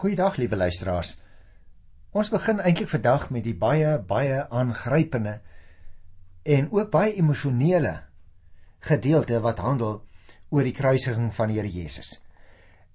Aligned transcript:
Goeiedag 0.00 0.38
liewe 0.40 0.56
luisteraars. 0.56 1.18
Ons 2.16 2.30
begin 2.32 2.62
eintlik 2.64 2.88
vandag 2.88 3.26
met 3.34 3.42
die 3.44 3.52
baie 3.52 3.98
baie 4.08 4.38
aangrypende 4.48 5.34
en 6.54 6.70
ook 6.72 6.88
baie 6.94 7.10
emosionele 7.20 7.92
gedeelte 8.88 9.42
wat 9.44 9.60
handel 9.60 9.98
oor 10.48 10.64
die 10.64 10.72
kruisiging 10.78 11.28
van 11.36 11.52
die 11.52 11.58
Here 11.58 11.72
Jesus. 11.74 12.14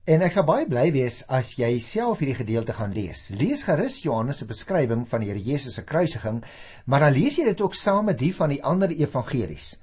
En 0.09 0.25
ek 0.25 0.33
sal 0.33 0.47
baie 0.49 0.65
bly 0.65 0.87
wees 0.95 1.19
as 1.29 1.51
jy 1.59 1.75
self 1.77 2.23
hierdie 2.23 2.39
gedeelte 2.39 2.73
gaan 2.79 2.97
lees. 2.97 3.27
Lees 3.37 3.67
gerus 3.69 3.99
Johannes 4.01 4.41
se 4.41 4.49
beskrywing 4.49 5.05
van 5.13 5.21
die 5.21 5.29
Here 5.29 5.45
Jesus 5.51 5.77
se 5.77 5.85
kruisiging, 5.85 6.41
maar 6.89 7.05
dan 7.05 7.13
lees 7.19 7.37
jy 7.37 7.45
dit 7.51 7.61
ook 7.61 7.77
saam 7.77 8.09
met 8.09 8.17
die 8.23 8.33
van 8.33 8.49
die 8.55 8.63
ander 8.65 8.89
evangelies 8.89 9.75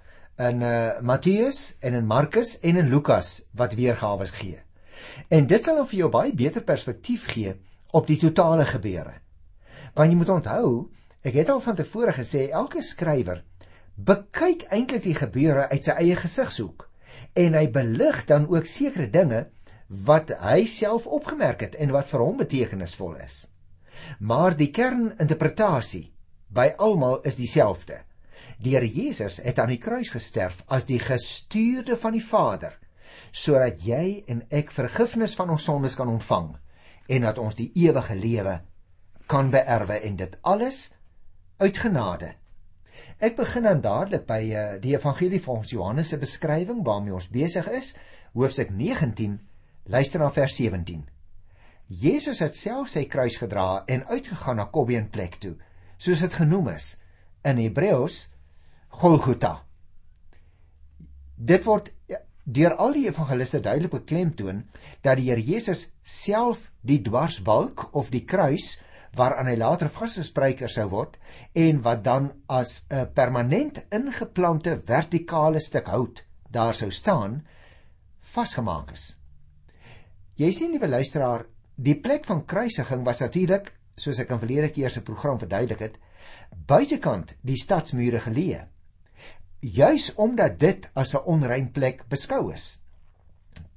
in 0.43 0.67
uh, 0.67 0.99
Matteus 1.07 1.77
en 1.87 2.03
in 2.03 2.11
Markus 2.19 2.57
en 2.67 2.83
in 2.83 2.91
Lukas 2.91 3.37
wat 3.55 3.79
weergawe 3.79 4.27
gee. 4.43 4.59
En 5.29 5.47
dit 5.47 5.65
sal 5.65 5.85
vir 5.85 5.99
jou 5.99 6.11
baie 6.11 6.35
beter 6.35 6.63
perspektief 6.63 7.27
gee 7.33 7.55
op 7.93 8.07
die 8.07 8.19
totale 8.21 8.65
gebeure. 8.69 9.15
Want 9.95 10.13
jy 10.13 10.19
moet 10.19 10.35
onthou, 10.37 10.69
ek 11.23 11.37
het 11.39 11.51
al 11.53 11.61
van 11.61 11.77
tevore 11.77 12.15
gesê 12.17 12.49
elke 12.51 12.83
skrywer 12.83 13.43
bekyk 13.97 14.65
eintlik 14.73 15.03
die 15.05 15.17
gebeure 15.17 15.69
uit 15.69 15.85
sy 15.85 15.95
eie 16.01 16.17
gesigshoek 16.17 16.87
en 17.37 17.57
hy 17.59 17.67
belig 17.73 18.23
dan 18.29 18.47
ook 18.49 18.67
sekere 18.67 19.11
dinge 19.13 19.43
wat 20.07 20.33
hy 20.41 20.65
self 20.65 21.07
opgemerk 21.07 21.67
het 21.67 21.77
en 21.77 21.93
wat 21.93 22.09
vir 22.09 22.25
hom 22.25 22.39
betekenisvol 22.41 23.19
is. 23.21 23.45
Maar 24.21 24.57
die 24.57 24.71
kerninterpretasie 24.73 26.07
by 26.49 26.73
almal 26.81 27.21
is 27.29 27.37
dieselfde. 27.37 28.01
Die 28.63 28.73
Here 28.77 28.89
Jesus 28.89 29.39
het 29.45 29.59
aan 29.61 29.75
die 29.75 29.81
kruis 29.83 30.13
gesterf 30.15 30.63
as 30.73 30.89
die 30.89 31.01
gestuurde 31.03 31.99
van 32.01 32.17
die 32.17 32.25
Vader 32.25 32.79
sodat 33.31 33.83
jy 33.87 34.25
en 34.29 34.45
ek 34.51 34.73
vergifnis 34.75 35.35
van 35.39 35.51
ons 35.55 35.65
sondes 35.65 35.97
kan 35.99 36.09
ontvang 36.09 36.53
en 37.13 37.27
dat 37.27 37.39
ons 37.39 37.57
die 37.59 37.71
ewige 37.75 38.17
lewe 38.17 38.61
kan 39.27 39.51
beerwe 39.51 40.01
en 40.07 40.17
dit 40.17 40.39
alles 40.43 40.91
uit 41.63 41.79
genade. 41.79 42.33
Ek 43.23 43.37
begin 43.39 43.67
dan 43.69 43.81
dadelik 43.83 44.27
by 44.27 44.41
uh, 44.51 44.63
die 44.83 44.97
evangelie 44.97 45.41
volgens 45.43 45.71
Johannes 45.71 46.11
se 46.11 46.19
beskrywing 46.19 46.83
waarmee 46.87 47.15
ons 47.15 47.31
besig 47.31 47.69
is, 47.71 47.95
hoofstuk 48.35 48.73
19, 48.75 49.39
luister 49.87 50.23
na 50.23 50.31
vers 50.35 50.57
17. 50.59 51.05
Jesus 52.03 52.41
het 52.43 52.57
self 52.57 52.91
sy 52.91 53.05
kruis 53.11 53.37
gedra 53.39 53.85
en 53.87 54.07
uitgegaan 54.09 54.59
na 54.59 54.67
Kobbeen 54.73 55.11
plek 55.13 55.39
toe, 55.43 55.55
soos 55.99 56.23
dit 56.25 56.35
genoem 56.35 56.73
is 56.75 56.97
in 57.47 57.61
Hebreëus 57.61 58.25
Golgotha. 59.03 59.63
Dit 61.37 61.67
word 61.67 61.91
deur 62.45 62.75
al 62.75 62.97
die 62.97 63.07
evangeliste 63.07 63.61
duidelik 63.61 63.93
beklemtoon 63.95 64.65
dat 65.03 65.19
die 65.19 65.31
Here 65.31 65.43
Jesus 65.43 65.91
self 66.03 66.71
die 66.83 67.01
dwarsbalk 67.03 67.89
of 67.95 68.11
die 68.11 68.25
kruis 68.25 68.81
waaraan 69.17 69.51
hy 69.51 69.57
later 69.61 69.91
vasgespryker 69.93 70.71
sou 70.73 70.89
word 70.91 71.19
en 71.55 71.83
wat 71.85 72.05
dan 72.05 72.33
as 72.49 72.85
'n 72.91 73.13
permanent 73.15 73.85
ingeplante 73.91 74.81
vertikale 74.87 75.61
stuk 75.61 75.87
hout 75.87 76.25
daar 76.51 76.75
sou 76.75 76.91
staan 76.91 77.43
vasgemaak 78.21 78.93
is. 78.93 79.17
Jy 80.37 80.53
sien 80.53 80.71
liewe 80.71 80.89
luisteraar, 80.89 81.47
die 81.77 82.01
plek 82.01 82.25
van 82.25 82.45
kruisiging 82.45 83.05
was 83.05 83.21
natuurlik, 83.21 83.73
soos 83.97 84.19
ek 84.19 84.31
in 84.31 84.39
verlede 84.39 84.69
keer 84.69 84.91
se 84.91 85.03
program 85.03 85.39
verduidelik 85.39 85.79
het, 85.79 85.99
buitekant 86.67 87.35
die 87.43 87.57
stadsmure 87.57 88.21
geleë 88.21 88.67
juis 89.63 90.15
omdat 90.15 90.59
dit 90.59 90.89
as 90.93 91.15
'n 91.15 91.25
onrein 91.25 91.71
plek 91.71 92.05
beskou 92.09 92.53
is. 92.53 92.83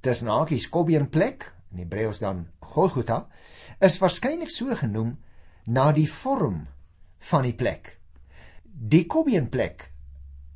Dis 0.00 0.20
nagies 0.20 0.68
Kobbeen 0.68 1.08
plek, 1.08 1.52
in 1.72 1.78
Hebreëus 1.78 2.18
dan 2.18 2.48
Golgotha, 2.60 3.28
is 3.80 3.98
waarskynlik 3.98 4.50
so 4.50 4.74
genoem 4.74 5.18
na 5.64 5.92
die 5.92 6.12
vorm 6.12 6.66
van 7.18 7.42
die 7.42 7.54
plek. 7.54 7.98
Die 8.64 9.06
Kobbeen 9.06 9.48
plek. 9.48 9.90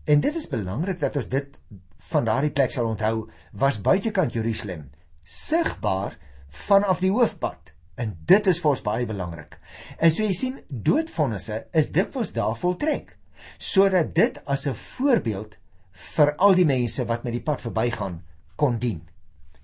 En 0.05 0.21
dit 0.21 0.35
is 0.35 0.49
belangrik 0.49 1.01
dat 1.01 1.17
ons 1.17 1.29
dit 1.29 1.59
van 1.97 2.25
daardie 2.25 2.51
plek 2.51 2.71
sal 2.71 2.87
onthou, 2.87 3.31
was 3.53 3.81
buitekant 3.81 4.33
Jerusalem, 4.33 4.91
sigbaar 5.23 6.19
vanaf 6.49 6.99
die 7.01 7.11
hoofpad. 7.11 7.73
En 7.95 8.19
dit 8.25 8.47
is 8.47 8.61
vir 8.61 8.71
ons 8.71 8.83
baie 8.83 9.07
belangrik. 9.07 9.59
En 9.99 10.11
so 10.11 10.23
jy 10.23 10.33
sien, 10.33 10.61
doodvonnisse 10.69 11.67
is 11.73 11.93
dikwels 11.93 12.33
daar 12.33 12.57
voltrek 12.57 13.20
sodat 13.59 14.15
dit 14.15 14.41
as 14.45 14.67
'n 14.67 14.75
voorbeeld 14.75 15.57
vir 15.93 16.35
al 16.37 16.55
die 16.55 16.65
mense 16.65 17.05
wat 17.05 17.25
met 17.25 17.33
die 17.33 17.43
pad 17.43 17.61
verbygaan 17.61 18.23
kon 18.57 18.79
dien. 18.79 19.09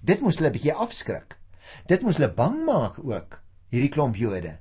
Dit 0.00 0.20
moes 0.20 0.36
hulle 0.36 0.48
'n 0.48 0.52
bietjie 0.52 0.74
afskrik. 0.74 1.36
Dit 1.86 2.02
moes 2.02 2.16
hulle 2.16 2.32
bang 2.32 2.64
maak 2.64 2.98
ook 2.98 3.42
hierdie 3.70 3.90
klomp 3.90 4.16
Jode 4.16 4.58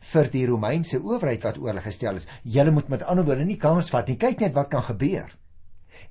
vir 0.00 0.30
die 0.30 0.46
Romeinse 0.46 0.98
owerheid 1.00 1.42
wat 1.42 1.58
oor 1.58 1.68
hulle 1.68 1.80
gestel 1.80 2.14
is. 2.14 2.26
Julle 2.42 2.70
moet 2.70 2.88
met 2.88 3.02
ander 3.02 3.24
woorde 3.24 3.44
nie 3.44 3.56
kans 3.56 3.90
vat 3.90 4.08
nie. 4.08 4.16
Kyk 4.16 4.40
net 4.40 4.54
wat 4.54 4.68
kan 4.68 4.82
gebeur. 4.82 5.30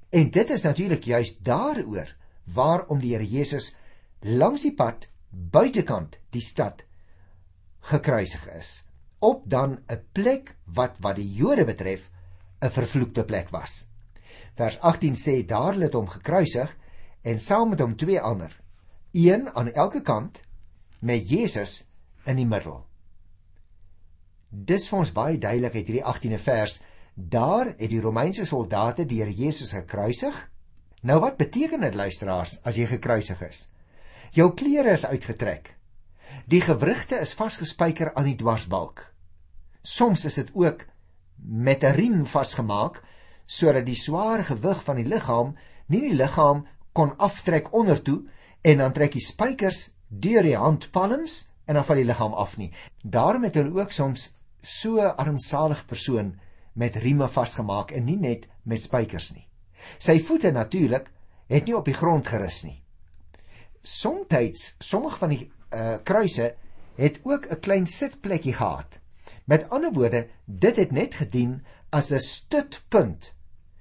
En 0.09 0.31
dit 0.31 0.49
is 0.49 0.63
natuurlik 0.63 1.03
juis 1.03 1.37
daaroor 1.37 2.15
waarom 2.45 2.99
die 2.99 3.13
Here 3.13 3.25
Jesus 3.25 3.73
langs 4.21 4.61
die 4.61 4.73
pad 4.73 5.07
buitekant 5.29 6.17
die 6.31 6.41
stad 6.41 6.85
gekruisig 7.91 8.47
is 8.57 8.83
op 9.19 9.43
dan 9.45 9.79
'n 9.89 10.01
plek 10.13 10.55
wat 10.65 10.97
wat 10.99 11.15
die 11.15 11.33
Jode 11.33 11.65
betref 11.65 12.09
'n 12.61 12.69
vervloekte 12.69 13.25
plek 13.25 13.49
was. 13.49 13.87
Vers 14.55 14.79
18 14.79 15.15
sê 15.15 15.45
daar 15.45 15.75
het 15.75 15.93
hom 15.93 16.07
gekruisig 16.07 16.77
en 17.21 17.39
saam 17.39 17.69
met 17.69 17.79
hom 17.79 17.95
twee 17.95 18.19
ander, 18.19 18.61
een 19.11 19.49
aan 19.53 19.71
elke 19.71 20.01
kant 20.01 20.41
met 20.99 21.29
Jesus 21.29 21.85
in 22.25 22.35
die 22.35 22.45
middel. 22.45 22.85
Dis 24.49 24.87
vir 24.89 24.99
ons 24.99 25.13
baie 25.13 25.37
duidelik 25.37 25.75
uit 25.75 25.87
hierdie 25.87 26.05
18de 26.05 26.39
vers. 26.39 26.81
Daar 27.13 27.73
het 27.77 27.89
die 27.89 28.01
Romeinse 28.01 28.45
soldate 28.45 29.05
die 29.05 29.21
Here 29.21 29.33
Jesus 29.33 29.73
gekruisig. 29.75 30.49
Nou 31.01 31.19
wat 31.19 31.37
beteken 31.37 31.81
dit 31.81 31.95
luisteraars 31.95 32.59
as 32.63 32.77
jy 32.77 32.87
gekruisig 32.87 33.41
is? 33.41 33.67
Jou 34.31 34.53
klere 34.53 34.91
is 34.91 35.05
uitgetrek. 35.05 35.75
Die 36.47 36.61
gewrigte 36.61 37.19
is 37.19 37.35
vasgespijker 37.37 38.13
aan 38.13 38.27
die 38.29 38.37
dwarsbalk. 38.39 39.01
Soms 39.83 40.25
is 40.25 40.35
dit 40.39 40.51
ook 40.55 40.85
met 41.37 41.83
'n 41.83 41.95
riem 41.95 42.25
vasgemaak 42.25 43.03
sodat 43.45 43.85
die 43.85 43.95
swaar 43.95 44.43
gewig 44.43 44.83
van 44.83 44.95
die 44.95 45.05
liggaam 45.07 45.55
nie 45.87 46.01
die 46.01 46.15
liggaam 46.15 46.65
kon 46.91 47.17
aftrek 47.17 47.73
ondertoe 47.73 48.23
en 48.61 48.77
dan 48.77 48.93
trek 48.93 49.11
die 49.11 49.23
spykers 49.23 49.91
deur 50.07 50.43
die 50.43 50.57
handpalms 50.57 51.49
en 51.65 51.75
dan 51.75 51.85
val 51.85 51.95
die 51.95 52.07
liggaam 52.07 52.33
af 52.33 52.57
nie. 52.57 52.71
Daarom 53.03 53.43
het 53.43 53.55
hulle 53.55 53.81
ook 53.81 53.91
soms 53.91 54.31
so 54.61 54.99
armsalig 54.99 55.85
persoon 55.85 56.39
met 56.73 56.95
rieme 56.95 57.27
vasgemaak 57.27 57.91
en 57.91 58.05
nie 58.05 58.17
net 58.17 58.47
met 58.63 58.83
spykers 58.83 59.31
nie. 59.33 59.47
Sy 59.99 60.19
voete 60.23 60.51
natuurlik 60.51 61.11
het 61.47 61.65
nie 61.65 61.75
op 61.77 61.85
die 61.85 61.95
grond 61.95 62.27
gerus 62.27 62.63
nie. 62.63 62.81
Somstyds 63.81 64.75
sommige 64.79 65.17
van 65.17 65.29
die 65.29 65.43
uh, 65.47 65.97
kruise 66.03 66.55
het 66.97 67.19
ook 67.23 67.47
'n 67.51 67.59
klein 67.59 67.87
sitplekkie 67.87 68.53
gehad 68.53 68.99
Met 69.47 69.69
ander 69.71 69.93
woorde, 69.95 70.27
dit 70.45 70.75
het 70.75 70.91
net 70.91 71.15
gedien 71.15 71.61
as 71.89 72.11
'n 72.11 72.19
stutpunt 72.19 73.33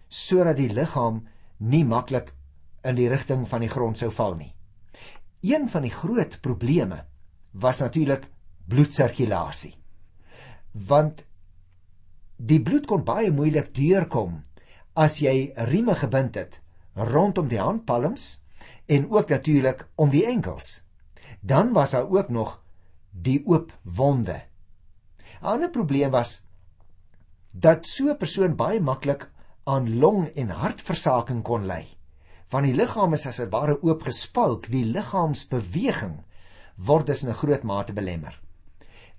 sodat 0.09 0.56
die 0.56 0.71
liggaam 0.71 1.27
nie 1.59 1.84
maklik 1.84 2.31
in 2.84 2.94
die 2.94 3.09
rigting 3.09 3.49
van 3.49 3.60
die 3.60 3.72
grond 3.72 3.99
sou 3.99 4.10
val 4.10 4.37
nie. 4.37 4.55
Een 5.43 5.69
van 5.69 5.82
die 5.82 5.91
groot 5.91 6.38
probleme 6.41 7.05
was 7.50 7.78
natuurlik 7.78 8.31
bloedsirkulasie. 8.69 9.75
Want 10.72 11.26
die 12.37 12.62
bloed 12.62 12.87
kon 12.87 13.05
baie 13.05 13.32
moeilik 13.32 13.75
deurkom 13.75 14.43
as 14.94 15.19
jy 15.19 15.53
rieme 15.56 15.94
gebind 15.94 16.34
het 16.34 16.60
rondom 16.94 17.49
die 17.49 17.60
handpalms 17.60 18.43
en 18.87 19.10
ook 19.10 19.28
natuurlik 19.28 19.88
om 19.94 20.10
die 20.10 20.26
enkels. 20.26 20.84
Dan 21.41 21.72
was 21.72 21.91
daar 21.91 22.10
ook 22.10 22.28
nog 22.28 22.62
die 23.10 23.43
oop 23.47 23.73
wonde 23.82 24.43
ander 25.46 25.70
probleem 25.70 26.10
was 26.10 26.43
dat 27.54 27.87
so 27.87 28.10
'n 28.10 28.16
persoon 28.16 28.56
baie 28.56 28.81
maklik 28.81 29.31
aan 29.64 29.98
long- 29.98 30.31
en 30.34 30.48
hartversaking 30.48 31.43
kon 31.43 31.66
ly. 31.66 31.87
Van 32.46 32.62
die 32.62 32.75
liggaam 32.75 33.12
is 33.12 33.26
as 33.26 33.40
'n 33.40 33.50
ware 33.50 33.82
oop 33.82 34.02
gespalk, 34.02 34.69
die 34.70 34.84
liggaamsbeweging 34.84 36.25
word 36.76 37.06
dus 37.06 37.22
in 37.22 37.31
'n 37.31 37.40
groot 37.43 37.62
mate 37.62 37.93
belemmer. 37.93 38.40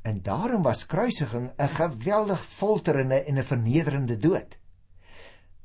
En 0.01 0.21
daarom 0.21 0.62
was 0.62 0.85
kruisiging 0.85 1.51
'n 1.57 1.68
geweldig 1.68 2.45
folterende 2.45 3.24
en 3.24 3.38
'n 3.38 3.44
vernederende 3.44 4.18
dood. 4.18 4.57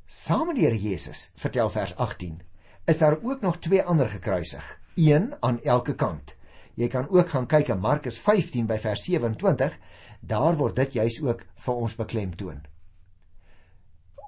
Saam 0.05 0.47
met 0.47 0.55
die 0.55 0.65
Here 0.65 0.77
Jesus, 0.77 1.31
vertel 1.35 1.69
vers 1.69 1.95
18, 1.95 2.41
is 2.85 2.97
daar 2.97 3.17
ook 3.23 3.41
nog 3.41 3.57
twee 3.57 3.83
ander 3.83 4.09
gekruisig, 4.09 4.79
een 4.95 5.33
aan 5.39 5.61
elke 5.61 5.95
kant. 5.95 6.35
Jy 6.73 6.87
kan 6.87 7.09
ook 7.09 7.29
gaan 7.29 7.47
kyk 7.47 7.67
in 7.67 7.79
Markus 7.79 8.17
15 8.17 8.65
by 8.65 8.77
vers 8.77 9.03
27 9.03 9.77
daar 10.23 10.55
word 10.57 10.75
dit 10.79 10.95
juis 10.99 11.19
ook 11.21 11.43
vir 11.65 11.75
ons 11.75 11.95
beklemtoon. 11.99 12.61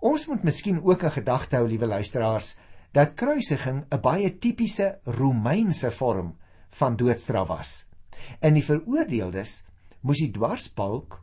Ons 0.06 0.28
moet 0.28 0.44
miskien 0.44 0.82
ook 0.84 1.04
'n 1.04 1.18
gedagte 1.18 1.56
hou, 1.56 1.68
liewe 1.68 1.88
luisteraars, 1.88 2.58
dat 2.92 3.16
kruisiging 3.16 3.86
'n 3.92 4.02
baie 4.02 4.38
tipiese 4.38 5.00
Romeinse 5.04 5.92
vorm 5.92 6.36
van 6.70 6.96
doodstraf 6.96 7.48
was. 7.48 7.88
En 8.40 8.54
die 8.54 8.64
veroordeeldes 8.64 9.64
moes 10.02 10.20
die 10.20 10.32
dwarsbalk, 10.32 11.22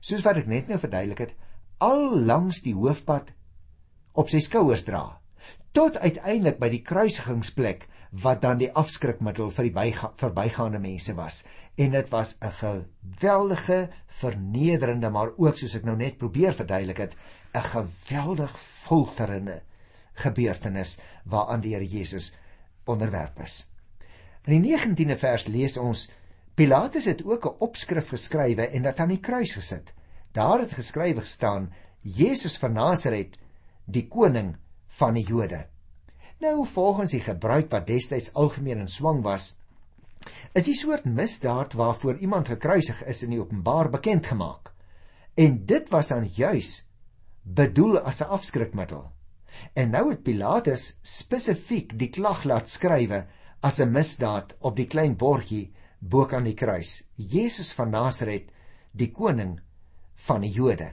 soos 0.00 0.22
wat 0.22 0.36
ek 0.36 0.46
net 0.46 0.68
nou 0.68 0.78
verduidelik 0.78 1.18
het, 1.18 1.34
al 1.78 2.18
langs 2.18 2.62
die 2.62 2.74
hoofpad 2.74 3.32
op 4.12 4.28
sy 4.28 4.38
skouers 4.38 4.84
dra 4.84 5.20
tot 5.72 5.98
uiteindelik 5.98 6.58
by 6.58 6.68
die 6.72 6.82
kruisigingsplek 6.82 7.86
wat 8.10 8.42
dan 8.42 8.58
die 8.58 8.72
afskrikmiddel 8.74 9.50
vir 9.54 9.68
die 9.68 9.94
verbygaande 10.18 10.78
mense 10.82 11.14
was 11.14 11.44
en 11.76 11.90
dit 11.94 12.08
was 12.10 12.36
'n 12.40 12.52
geweldige 12.60 13.90
vernederende 14.06 15.10
maar 15.10 15.30
ook 15.36 15.56
soos 15.56 15.74
ek 15.74 15.84
nou 15.84 15.96
net 15.96 16.18
probeer 16.18 16.54
verduidelik 16.54 16.96
het 16.98 17.16
'n 17.54 17.62
geweldig 17.62 18.58
folterende 18.58 19.62
gebeurtenis 20.14 20.98
waaraan 21.24 21.60
die 21.60 21.74
Here 21.74 21.86
Jesus 21.86 22.32
onderwerp 22.84 23.40
is. 23.40 23.68
In 24.44 24.62
die 24.62 24.76
19de 24.76 25.18
vers 25.18 25.46
lees 25.46 25.76
ons 25.76 26.08
Pilatus 26.54 27.04
het 27.04 27.24
ook 27.24 27.46
'n 27.46 27.56
opskrif 27.58 28.08
geskrywe 28.08 28.68
en 28.68 28.82
dit 28.82 29.00
aan 29.00 29.08
die 29.08 29.20
kruis 29.20 29.52
gesit. 29.52 29.94
Daar 30.32 30.60
het 30.60 30.72
geskrywe 30.72 31.24
staan 31.24 31.72
Jesus 32.00 32.58
van 32.58 32.72
Nasaret, 32.72 33.38
die 33.84 34.08
koning 34.08 34.56
van 34.86 35.14
die 35.14 35.24
Jode. 35.24 35.66
Nou 36.40 36.66
volgens 36.66 37.12
die 37.12 37.20
gebruik 37.20 37.68
wat 37.70 37.86
destyds 37.86 38.32
algemeen 38.32 38.78
in 38.80 38.88
swang 38.88 39.20
was, 39.22 39.52
is 40.56 40.64
die 40.64 40.76
soort 40.76 41.04
misdaad 41.04 41.76
waarvoor 41.76 42.16
iemand 42.24 42.48
gekruisig 42.48 43.02
is 43.04 43.22
in 43.26 43.34
die 43.34 43.40
openbaar 43.40 43.90
bekend 43.92 44.26
gemaak. 44.32 44.72
En 45.36 45.58
dit 45.66 45.88
was 45.92 46.08
dan 46.08 46.24
juis 46.24 46.84
bedoel 47.42 47.98
as 47.98 48.22
'n 48.22 48.32
afskrikmiddel. 48.36 49.04
En 49.74 49.90
nou 49.90 50.10
het 50.10 50.22
Pilatus 50.22 50.96
spesifiek 51.02 51.98
die 51.98 52.08
klag 52.08 52.44
laat 52.44 52.68
skrywe 52.68 53.26
as 53.60 53.80
'n 53.80 53.92
misdaad 53.92 54.56
op 54.60 54.76
die 54.76 54.86
klein 54.86 55.16
bordjie 55.16 55.72
bo 55.98 56.28
aan 56.28 56.44
die 56.44 56.54
kruis. 56.54 57.04
Jesus 57.14 57.72
van 57.72 57.90
Nasaret, 57.90 58.52
die 58.92 59.10
koning 59.12 59.60
van 60.14 60.40
die 60.40 60.50
Jode. 60.50 60.92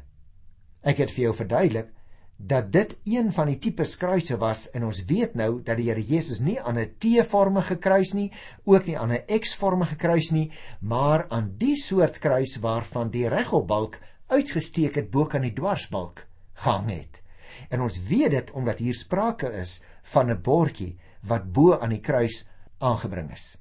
Ek 0.82 0.98
het 0.98 1.12
vir 1.12 1.24
jou 1.24 1.34
verduidelik 1.36 1.94
dat 2.38 2.72
dit 2.72 2.98
een 3.04 3.32
van 3.34 3.48
die 3.50 3.58
tipe 3.58 3.86
kruise 3.98 4.38
was 4.38 4.70
en 4.78 4.86
ons 4.86 5.04
weet 5.10 5.34
nou 5.36 5.62
dat 5.66 5.78
die 5.78 5.90
Here 5.90 6.02
Jesus 6.02 6.40
nie 6.40 6.60
aan 6.62 6.78
'n 6.78 6.94
T-vormige 7.00 7.78
kruis 7.78 8.14
nie, 8.14 8.32
ook 8.66 8.86
nie 8.86 8.98
aan 8.98 9.12
'n 9.12 9.40
X-vormige 9.40 9.96
kruis 9.96 10.32
nie, 10.32 10.52
maar 10.80 11.26
aan 11.30 11.54
die 11.58 11.76
soort 11.76 12.20
kruis 12.20 12.58
waarvan 12.58 13.10
die 13.10 13.28
regopbalk 13.28 14.00
uitgesteek 14.28 14.96
het 14.96 15.12
bo 15.12 15.26
kan 15.26 15.42
die 15.42 15.54
dwarsbalk 15.54 16.28
gehang 16.54 16.90
het. 16.90 17.22
En 17.70 17.82
ons 17.82 17.98
weet 18.08 18.32
dit 18.32 18.52
omdat 18.52 18.80
hier 18.80 18.96
sprake 18.96 19.52
is 19.52 19.82
van 20.04 20.30
'n 20.30 20.42
bordjie 20.42 20.98
wat 21.22 21.52
bo 21.52 21.80
aan 21.80 21.90
die 21.90 22.00
kruis 22.00 22.48
aangebring 22.78 23.32
is. 23.32 23.58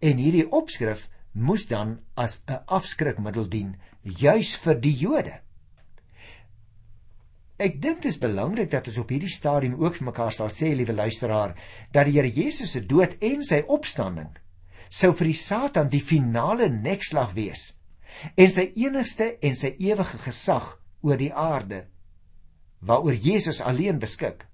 En 0.00 0.16
hierdie 0.16 0.50
opskrif 0.50 1.08
moes 1.32 1.66
dan 1.66 2.00
as 2.14 2.42
'n 2.46 2.62
afskrikmiddel 2.66 3.48
dien 3.48 3.76
juis 4.02 4.56
vir 4.56 4.80
die 4.80 4.96
Jode. 4.96 5.40
Ek 7.62 7.76
dink 7.78 8.00
dit 8.02 8.10
is 8.10 8.18
belangrik 8.18 8.72
dat 8.72 8.88
ons 8.90 8.98
op 8.98 9.12
hierdie 9.14 9.30
stadium 9.30 9.76
ook 9.78 9.94
vir 10.00 10.08
mekaar 10.08 10.34
sal 10.34 10.50
sê, 10.50 10.72
liewe 10.74 10.96
luisteraar, 10.96 11.54
dat 11.94 12.08
die 12.08 12.16
Here 12.16 12.30
Jesus 12.30 12.72
se 12.74 12.82
dood 12.82 13.14
en 13.22 13.44
sy 13.46 13.60
opstanding 13.70 14.32
sou 14.92 15.12
vir 15.16 15.30
die 15.30 15.38
Satan 15.38 15.88
die 15.92 16.02
finale 16.04 16.66
nekslag 16.68 17.30
wees 17.36 17.78
en 18.36 18.50
sy 18.50 18.66
enigste 18.82 19.30
en 19.40 19.54
sy 19.56 19.70
ewige 19.80 20.18
gesag 20.26 20.74
oor 21.06 21.20
die 21.20 21.30
aarde 21.32 21.86
waaroor 22.82 23.14
Jesus 23.14 23.62
alleen 23.62 24.02
beskik 24.02 24.44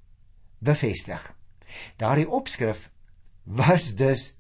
bevestig. 0.61 1.23
Daardie 1.97 2.29
opskrif 2.29 2.91
was 3.45 3.95
dus 3.97 4.35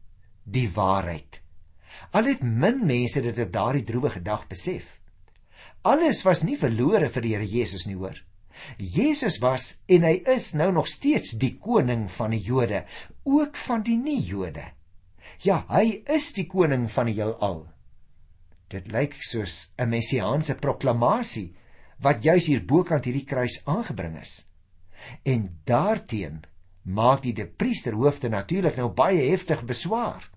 die 0.44 0.68
waarheid. 0.68 1.40
Al 2.12 2.28
het 2.30 2.44
min 2.44 2.84
mense 2.86 3.24
dit 3.24 3.42
op 3.42 3.52
daardie 3.52 3.86
droewige 3.88 4.22
dag 4.22 4.46
besef. 4.50 4.98
Alles 5.88 6.22
was 6.26 6.44
nie 6.44 6.58
verlore 6.60 7.08
vir 7.08 7.24
die 7.24 7.34
Here 7.34 7.48
Jesus 7.48 7.86
nie 7.88 7.96
hoor. 7.96 8.27
Jesus 8.78 9.38
was 9.42 9.78
en 9.86 10.06
hy 10.06 10.18
is 10.26 10.52
nou 10.58 10.72
nog 10.72 10.88
steeds 10.88 11.36
die 11.40 11.54
koning 11.58 12.08
van 12.10 12.34
die 12.34 12.42
Jode, 12.42 12.84
ook 13.24 13.56
van 13.56 13.82
die 13.86 13.98
nie-Jode. 13.98 14.64
Ja, 15.44 15.64
hy 15.70 16.02
is 16.10 16.32
die 16.34 16.46
koning 16.50 16.88
van 16.90 17.06
die 17.10 17.18
heelal. 17.20 17.66
Dit 18.68 18.90
lyk 18.92 19.14
soos 19.22 19.72
'n 19.78 19.88
messiaanse 19.88 20.54
proklamasie 20.54 21.54
wat 22.00 22.22
juis 22.22 22.46
hier 22.46 22.64
bokant 22.64 23.04
hierdie 23.04 23.24
kruis 23.24 23.62
aangebring 23.64 24.20
is. 24.20 24.44
En 25.24 25.60
daarteen 25.64 26.42
maak 26.82 27.22
die 27.22 27.46
priesterhoofde 27.46 28.28
natuurlik 28.28 28.76
nou 28.76 28.88
baie 28.88 29.30
heftig 29.30 29.64
beswaar. 29.64 30.30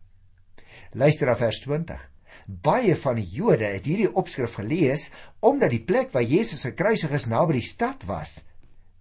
Luister 0.92 1.28
na 1.28 1.36
vers 1.36 1.60
20. 1.60 2.11
Baie 2.52 2.96
van 3.00 3.16
die 3.16 3.28
Jode 3.32 3.70
het 3.78 3.86
hierdie 3.88 4.10
opskrif 4.12 4.58
gelees 4.60 5.08
omdat 5.40 5.72
die 5.72 5.84
plek 5.88 6.12
waar 6.12 6.26
Jesus 6.28 6.66
gekruisig 6.68 7.14
is 7.16 7.30
naby 7.32 7.60
die 7.60 7.68
stad 7.68 8.04
was. 8.10 8.42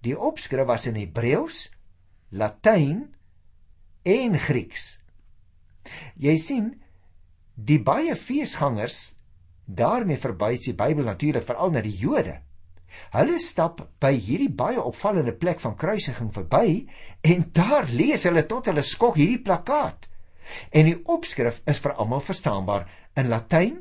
Die 0.07 0.15
opskrif 0.15 0.69
was 0.69 0.87
in 0.87 0.99
Hebreëus, 1.01 1.65
Latyn 2.31 3.09
en 4.07 4.39
Grieks. 4.39 5.01
Jy 6.21 6.37
sien, 6.39 6.69
die 7.57 7.81
baie 7.83 8.15
feesgangers 8.17 9.17
daarmee 9.67 10.21
verbuis 10.21 10.69
die 10.69 10.77
Bybel 10.77 11.09
natuurlik 11.09 11.47
veral 11.47 11.75
na 11.75 11.83
die 11.85 11.97
Jode. 11.97 12.39
Hulle 13.15 13.39
stap 13.43 13.83
by 14.03 14.13
hierdie 14.15 14.51
baie 14.51 14.83
opvallende 14.83 15.35
plek 15.35 15.61
van 15.63 15.77
kruisiging 15.79 16.31
verby 16.35 16.87
en 17.27 17.49
daar 17.55 17.89
lees 17.91 18.27
hulle 18.29 18.47
tot 18.51 18.71
hulle 18.71 18.85
skok 18.87 19.19
hierdie 19.19 19.43
plakkaat. 19.43 20.10
En 20.71 20.89
die 20.89 20.99
opskrif 21.05 21.61
is 21.71 21.81
vir 21.83 21.95
almal 21.95 22.23
verstaanbaar 22.25 22.89
in 23.21 23.29
Latyn. 23.29 23.81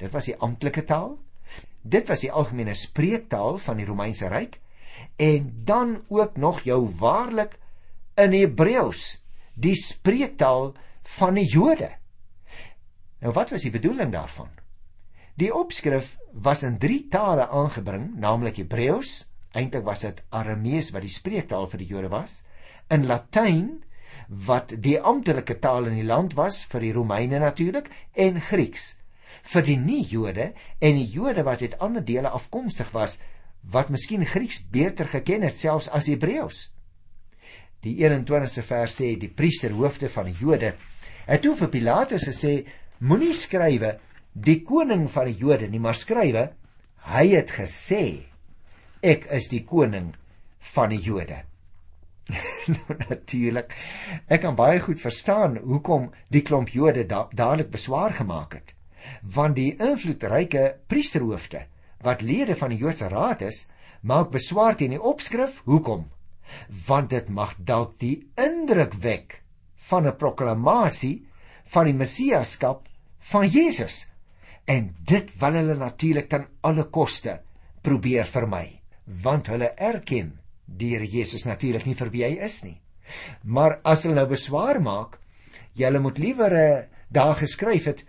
Dit 0.00 0.12
was 0.12 0.30
die 0.30 0.36
amptelike 0.36 0.84
taal. 0.88 1.18
Dit 1.82 2.08
was 2.08 2.24
die 2.24 2.32
algemene 2.32 2.74
spreektaal 2.76 3.58
van 3.58 3.80
die 3.80 3.88
Romeinse 3.88 4.28
ryk 4.28 4.60
en 5.16 5.62
dan 5.64 6.02
ook 6.08 6.36
nog 6.36 6.60
jou 6.60 6.84
waarlik 7.00 7.56
in 8.20 8.34
Hebreëus, 8.36 9.20
die 9.54 9.74
spreektaal 9.74 10.74
van 11.16 11.38
die 11.40 11.46
Jode. 11.48 11.88
Nou 13.20 13.32
wat 13.36 13.52
was 13.52 13.64
die 13.64 13.72
bedoeling 13.72 14.12
daarvan? 14.12 14.50
Die 15.40 15.52
opskrif 15.54 16.18
was 16.32 16.62
in 16.68 16.78
drie 16.78 17.06
tale 17.08 17.48
aangebring, 17.48 18.10
naamlik 18.20 18.60
Hebreëus, 18.60 19.24
eintlik 19.56 19.86
was 19.86 20.04
dit 20.04 20.20
Aramees 20.36 20.90
wat 20.92 21.04
die 21.04 21.12
spreektaal 21.12 21.66
vir 21.70 21.82
die 21.82 21.88
Jode 21.88 22.10
was, 22.12 22.40
in 22.92 23.06
Latyn 23.08 23.80
wat 24.30 24.76
die 24.78 24.98
amptelike 25.00 25.58
taal 25.58 25.88
in 25.90 25.96
die 25.98 26.06
land 26.06 26.36
was 26.38 26.62
vir 26.70 26.84
die 26.86 26.92
Romeine 26.94 27.40
natuurlik 27.42 27.90
en 28.14 28.38
Grieks 28.40 28.94
vir 29.50 29.64
die 29.66 29.76
nie-Jode 29.80 30.52
en 30.78 30.98
die 30.98 31.08
Jode 31.10 31.42
wat 31.46 31.62
uit 31.62 31.78
ander 31.82 32.04
dele 32.04 32.30
afkomstig 32.30 32.92
was 32.94 33.18
wat 33.72 33.90
miskien 33.90 34.22
Grieks 34.26 34.60
beter 34.70 35.08
geken 35.10 35.42
het 35.42 35.58
selfs 35.58 35.90
as 35.90 36.06
Hebreëus. 36.08 36.68
Die 37.82 37.96
21ste 37.98 38.62
vers 38.62 39.00
sê 39.00 39.16
die 39.18 39.32
priesterhoofde 39.32 40.08
van 40.12 40.30
die 40.30 40.38
Jode 40.38 40.74
het 41.26 41.42
toe 41.42 41.56
vir 41.58 41.72
Pilatus 41.72 42.28
gesê 42.30 42.54
moenie 43.00 43.34
skrywe 43.34 43.96
die 44.32 44.60
koning 44.62 45.08
van 45.10 45.26
die 45.26 45.38
Jode 45.42 45.68
nie 45.68 45.82
maar 45.82 45.98
skrywe 45.98 46.50
hy 47.10 47.26
het 47.34 47.50
gesê 47.56 48.04
ek 49.02 49.26
is 49.34 49.48
die 49.50 49.64
koning 49.64 50.12
van 50.74 50.92
die 50.92 51.00
Jode. 51.02 51.49
Nou 52.74 52.96
natuurlik. 53.08 53.74
Ek 54.26 54.42
kan 54.44 54.56
baie 54.58 54.80
goed 54.80 55.00
verstaan 55.00 55.58
hoekom 55.64 56.10
die 56.28 56.42
klomp 56.46 56.72
Jode 56.74 57.06
da 57.06 57.26
dadelik 57.32 57.70
beswaar 57.70 58.14
gemaak 58.18 58.56
het. 58.58 58.74
Want 59.22 59.56
die 59.56 59.74
invloedryke 59.76 60.64
priesterhoofde 60.86 61.66
wat 62.04 62.22
lede 62.24 62.56
van 62.56 62.72
die 62.72 62.80
Joodse 62.80 63.08
raad 63.12 63.42
is, 63.44 63.66
maak 64.00 64.30
beswaar 64.32 64.76
teen 64.76 64.94
die 64.96 65.02
opskrif. 65.02 65.60
Hoekom? 65.68 66.08
Want 66.86 67.10
dit 67.10 67.28
mag 67.28 67.54
dalk 67.58 67.98
die 68.00 68.16
indruk 68.40 68.96
wek 69.02 69.42
van 69.88 70.06
'n 70.06 70.16
proklamasie 70.16 71.26
van 71.64 71.84
die 71.84 71.94
messiaskap 71.94 72.88
van 73.32 73.46
Jesus. 73.46 74.08
En 74.64 74.94
dit 75.04 75.38
wil 75.38 75.52
hulle 75.52 75.76
natuurlik 75.76 76.28
ten 76.28 76.46
alle 76.60 76.84
koste 76.84 77.40
probeer 77.82 78.26
vermy, 78.26 78.80
want 79.04 79.46
hulle 79.46 79.74
erken 79.76 80.38
Here 80.78 81.06
Jesus 81.06 81.44
natuurlik 81.44 81.86
nie 81.86 81.96
vir 81.98 82.10
wie 82.10 82.24
hy 82.24 82.36
is 82.46 82.62
nie. 82.64 82.78
Maar 83.42 83.80
as 83.84 84.04
hulle 84.04 84.16
nou 84.16 84.26
beswaar 84.30 84.80
maak, 84.80 85.18
julle 85.74 86.00
moet 86.00 86.18
liewer 86.18 86.54
uh, 86.56 86.68
daar 87.10 87.36
geskryf 87.38 87.88
het 87.90 88.04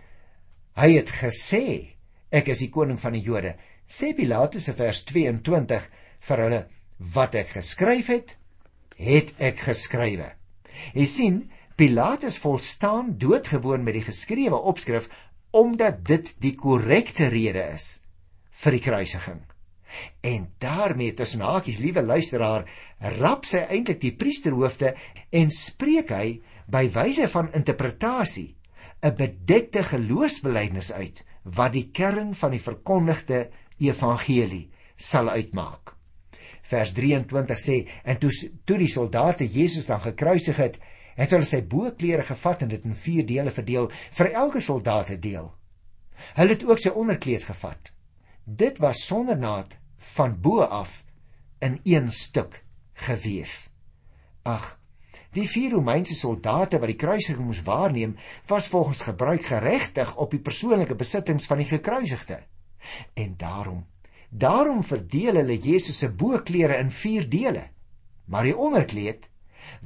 hy 0.78 0.94
het 0.94 1.10
gesê 1.12 1.64
ek 2.32 2.48
is 2.54 2.62
die 2.64 2.70
koning 2.72 3.00
van 3.00 3.16
die 3.16 3.24
Jode. 3.24 3.56
Sê 3.84 4.14
Pilatus 4.16 4.68
se 4.68 4.76
vers 4.76 5.02
22 5.10 5.82
vir 6.28 6.44
hulle 6.46 6.62
wat 7.12 7.34
ek 7.36 7.56
geskryf 7.58 8.08
het, 8.12 8.36
het 8.96 9.34
ek 9.42 9.60
geskrywe. 9.66 10.30
Jy 10.96 11.06
sien, 11.10 11.40
Pilatus 11.76 12.38
volstaan 12.40 13.16
doodgewoon 13.20 13.84
met 13.84 13.98
die 13.98 14.06
geskrewe 14.06 14.56
opskrif 14.70 15.10
omdat 15.52 16.00
dit 16.08 16.30
die 16.40 16.54
korrekte 16.56 17.28
rede 17.32 17.64
is 17.74 17.98
vir 18.62 18.76
die 18.78 18.84
kruisiging. 18.84 19.42
En 20.20 20.48
daarmee 20.58 21.14
tussen 21.14 21.40
hakies, 21.40 21.78
liewe 21.78 22.02
luisteraar, 22.02 22.64
rap 23.18 23.44
sy 23.44 23.64
eintlik 23.68 24.00
die 24.00 24.14
priesterhoofde 24.16 24.94
en 25.30 25.50
spreek 25.50 26.10
hy 26.14 26.40
by 26.72 26.88
wyse 26.94 27.28
van 27.28 27.52
interpretasie 27.52 28.56
'n 29.02 29.16
bedekte 29.18 29.82
geloofsbelijdenis 29.82 30.92
uit 30.92 31.24
wat 31.42 31.72
die 31.72 31.88
kern 31.90 32.34
van 32.34 32.50
die 32.54 32.62
verkondigde 32.62 33.48
evangelie 33.78 34.70
sal 34.96 35.28
uitmaak. 35.28 35.96
Vers 36.62 36.92
23 36.92 37.58
sê 37.58 37.76
en 38.04 38.18
toe 38.18 38.30
toe 38.64 38.78
die 38.78 38.90
soldate 38.90 39.48
Jesus 39.48 39.86
dan 39.86 40.00
gekruisig 40.00 40.56
het, 40.56 40.78
het 41.16 41.34
hulle 41.34 41.44
sy 41.44 41.60
boklere 41.66 42.22
gevat 42.22 42.62
en 42.62 42.68
dit 42.68 42.84
in 42.84 42.94
vier 42.94 43.26
dele 43.26 43.50
verdeel 43.50 43.90
vir 44.18 44.30
elke 44.30 44.60
soldaat 44.60 45.10
'n 45.10 45.20
deel. 45.20 45.52
Hulle 46.38 46.54
het 46.54 46.64
ook 46.64 46.78
sy 46.78 46.88
onderkleed 46.88 47.44
gevat. 47.44 47.92
Dit 48.44 48.78
was 48.78 49.06
sonder 49.06 49.38
naad 49.38 49.78
van 50.02 50.40
bo 50.40 50.62
af 50.62 51.04
in 51.58 51.80
een 51.82 52.10
stuk 52.10 52.64
geweef. 52.92 53.70
Ag, 54.42 54.78
die 55.32 55.46
vier 55.48 55.76
Romeinse 55.76 56.14
soldate 56.14 56.80
wat 56.82 56.90
die 56.90 56.98
kruisiging 56.98 57.46
moes 57.46 57.62
waarneem, 57.64 58.16
was 58.50 58.68
volgens 58.68 59.04
gebruik 59.06 59.44
geregtig 59.48 60.16
op 60.16 60.34
die 60.34 60.42
persoonlike 60.42 60.94
besittings 60.98 61.46
van 61.46 61.62
die 61.62 61.68
gekruisigde. 61.70 62.42
En 63.14 63.36
daarom, 63.36 63.86
daarom 64.28 64.82
verdeel 64.82 65.40
hulle 65.40 65.58
Jesus 65.58 66.02
se 66.02 66.10
boklere 66.10 66.76
in 66.82 66.90
vier 66.90 67.28
dele. 67.28 67.68
Maar 68.24 68.50
die 68.50 68.56
onderkleed 68.56 69.30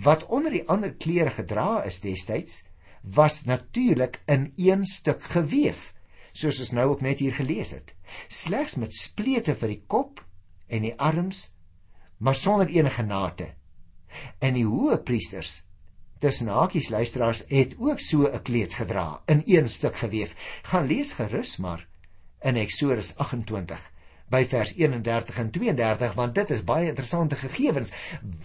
wat 0.00 0.26
onder 0.26 0.50
die 0.50 0.64
ander 0.68 0.94
klere 0.94 1.30
gedra 1.30 1.82
is 1.84 2.00
destyds, 2.00 2.64
was 3.02 3.44
natuurlik 3.44 4.22
in 4.26 4.52
een 4.56 4.84
stuk 4.84 5.22
geweef, 5.22 5.92
soos 6.36 6.60
ons 6.62 6.72
nou 6.76 6.86
ook 6.92 7.04
net 7.04 7.22
hier 7.24 7.34
gelees 7.34 7.72
het. 7.76 7.94
Slegs 8.28 8.76
met 8.80 8.94
splete 8.94 9.54
vir 9.56 9.74
die 9.74 9.82
kop 9.86 10.22
en 10.68 10.86
die 10.86 10.94
arms, 10.98 11.50
maar 12.18 12.36
sonder 12.36 12.70
enige 12.72 13.04
nate. 13.06 13.52
En 14.40 14.56
die 14.56 14.66
hoë 14.66 15.00
priesters 15.04 15.62
tussen 16.20 16.48
hakies 16.48 16.88
luisteraars 16.88 17.42
het 17.48 17.74
ook 17.78 18.00
so 18.00 18.26
'n 18.26 18.42
kleed 18.42 18.74
gedra 18.74 19.22
in 19.26 19.42
een 19.46 19.68
stuk 19.68 19.96
geweef. 19.96 20.34
Gaan 20.62 20.86
lees 20.86 21.12
gerus 21.12 21.56
maar 21.56 21.86
in 22.40 22.56
Eksodus 22.56 23.16
28 23.16 23.90
by 24.28 24.44
vers 24.44 24.74
31 24.74 25.38
en 25.38 25.50
32 25.50 26.14
want 26.18 26.34
dit 26.34 26.50
is 26.50 26.64
baie 26.66 26.88
interessante 26.90 27.36
gegevens 27.36 27.92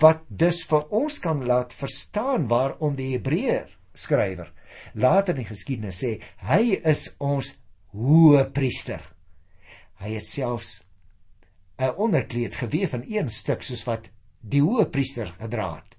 wat 0.01 0.21
dus 0.27 0.61
vir 0.69 0.85
ons 0.89 1.19
kan 1.19 1.45
laat 1.45 1.73
verstaan 1.73 2.47
waarom 2.47 2.95
die 2.95 3.11
Hebreër 3.15 3.69
skrywer 3.93 4.51
later 4.93 5.35
in 5.35 5.41
die 5.41 5.49
geskiedenis 5.49 6.03
sê 6.03 6.11
hy 6.45 6.77
is 6.93 7.07
ons 7.17 7.55
hoë 7.95 8.45
priester. 8.55 9.01
Hy 10.01 10.15
het 10.15 10.25
selfs 10.25 10.83
'n 11.77 11.95
onderkleed 11.97 12.55
geweef 12.55 12.93
in 12.93 13.05
een 13.07 13.29
stuk 13.29 13.63
soos 13.63 13.83
wat 13.83 14.11
die 14.39 14.61
hoë 14.61 14.89
priester 14.89 15.27
gedra 15.27 15.75
het. 15.75 15.97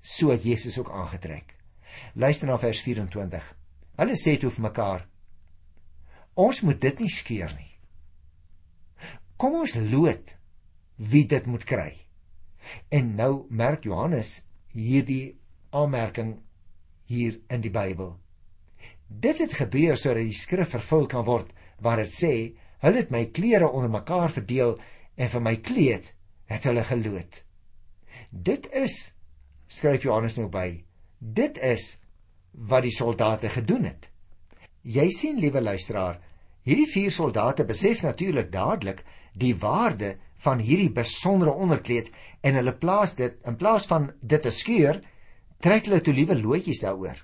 So 0.00 0.30
het 0.30 0.42
Jesus 0.44 0.78
ook 0.78 0.90
aangetrek. 0.90 1.56
Luister 2.14 2.46
na 2.46 2.58
vers 2.58 2.80
24. 2.80 3.56
Hulle 3.96 4.16
sê 4.16 4.38
toe 4.38 4.50
vir 4.50 4.62
mekaar: 4.62 5.08
Ons 6.34 6.60
moet 6.60 6.80
dit 6.80 6.98
nie 6.98 7.10
skeur 7.10 7.52
nie. 7.56 7.72
Kom 9.36 9.54
ons 9.54 9.74
lood 9.74 10.36
wie 10.96 11.26
dit 11.26 11.46
moet 11.46 11.64
kry. 11.64 12.06
En 12.88 13.14
nou 13.16 13.46
merk 13.50 13.84
Johannes 13.84 14.42
hierdie 14.72 15.38
aanmerking 15.70 16.36
hier 17.04 17.40
in 17.48 17.60
die 17.60 17.72
Bybel. 17.72 18.14
Dit 19.20 19.38
het 19.42 19.54
gebeur 19.58 19.96
sodat 19.98 20.24
die 20.24 20.36
skrif 20.36 20.72
vervul 20.72 21.06
kan 21.10 21.24
word 21.26 21.50
waar 21.82 22.00
dit 22.00 22.12
sê, 22.14 22.34
hulle 22.82 23.02
het 23.02 23.10
my 23.12 23.26
klere 23.34 23.68
onder 23.68 23.90
mekaar 23.90 24.30
verdeel 24.32 24.76
en 25.16 25.32
vir 25.34 25.42
my 25.44 25.56
kleed 25.60 26.12
het 26.50 26.68
hulle 26.68 26.84
geloot. 26.86 27.42
Dit 28.30 28.68
is 28.72 29.12
skryf 29.68 30.06
Johannes 30.06 30.38
nou 30.40 30.48
by. 30.52 30.82
Dit 31.18 31.58
is 31.58 31.98
wat 32.52 32.86
die 32.86 32.94
soldate 32.94 33.50
gedoen 33.52 33.88
het. 33.90 34.08
Jy 34.82 35.08
sien 35.14 35.40
liewe 35.40 35.62
luisteraar, 35.62 36.18
hierdie 36.66 36.88
vier 36.90 37.12
soldate 37.14 37.66
besef 37.68 38.02
natuurlik 38.02 38.50
dadelik 38.52 39.04
die 39.38 39.54
waarde 39.56 40.16
van 40.42 40.58
hierdie 40.58 40.90
besondere 40.92 41.54
onderkleed 41.54 42.10
en 42.42 42.58
hulle 42.58 42.74
plaas 42.74 43.14
dit 43.18 43.36
in 43.46 43.56
plaas 43.56 43.86
van 43.90 44.10
dit 44.20 44.42
te 44.42 44.50
skeur, 44.50 44.98
trek 45.62 45.86
hulle 45.86 46.02
toe 46.02 46.14
liewe 46.14 46.36
loetjies 46.40 46.82
daaroor. 46.82 47.20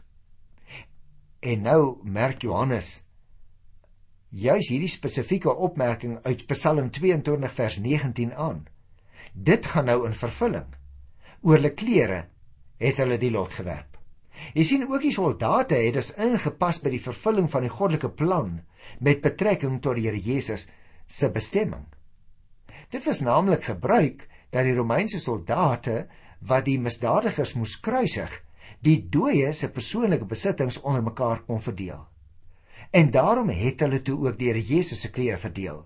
En 1.41 1.61
nou 1.63 1.99
merk 2.03 2.43
Johannes 2.43 3.05
juis 4.29 4.69
hierdie 4.69 4.91
spesifieke 4.91 5.53
opmerking 5.55 6.19
uit 6.25 6.47
Psalm 6.51 6.91
22 6.91 7.53
vers 7.55 7.77
19 7.79 8.33
aan. 8.35 8.65
Dit 9.33 9.67
gaan 9.67 9.87
nou 9.87 10.03
in 10.07 10.17
vervulling. 10.19 10.67
Oor 11.41 11.61
hulle 11.61 11.71
klere 11.79 12.25
het 12.83 12.99
hulle 12.99 13.21
die 13.23 13.31
lot 13.31 13.55
gewerp. 13.55 13.95
Jy 14.55 14.65
sien 14.67 14.85
ook 14.87 15.03
die 15.03 15.15
soldate 15.15 15.79
het 15.79 15.95
dus 15.95 16.11
ingepas 16.19 16.83
by 16.83 16.91
die 16.95 17.03
vervulling 17.03 17.47
van 17.51 17.65
die 17.67 17.73
goddelike 17.73 18.11
plan 18.19 18.59
met 18.99 19.23
betrekking 19.23 19.79
tot 19.83 19.99
die 19.99 20.09
Here 20.09 20.19
Jesus 20.19 20.67
se 21.07 21.31
bestemming. 21.31 21.87
Dit 22.91 23.07
was 23.07 23.23
naamlik 23.23 23.71
gebruik 23.71 24.27
dat 24.51 24.67
die 24.67 24.75
Romeinse 24.75 25.21
soldate 25.23 26.07
wat 26.41 26.67
die 26.67 26.79
misdadigers 26.79 27.55
moes 27.59 27.79
kruisig, 27.81 28.31
die 28.85 28.99
dooie 29.11 29.53
se 29.53 29.71
persoonlike 29.75 30.29
besittings 30.29 30.81
onder 30.81 31.03
mekaar 31.03 31.43
kon 31.47 31.63
verdeel. 31.63 32.07
En 32.91 33.11
daarom 33.11 33.51
het 33.53 33.81
hulle 33.85 34.03
toe 34.03 34.19
ook 34.27 34.39
die 34.39 34.49
Here 34.49 34.63
Jesus 34.65 35.01
se 35.01 35.11
klere 35.11 35.39
verdeel. 35.39 35.85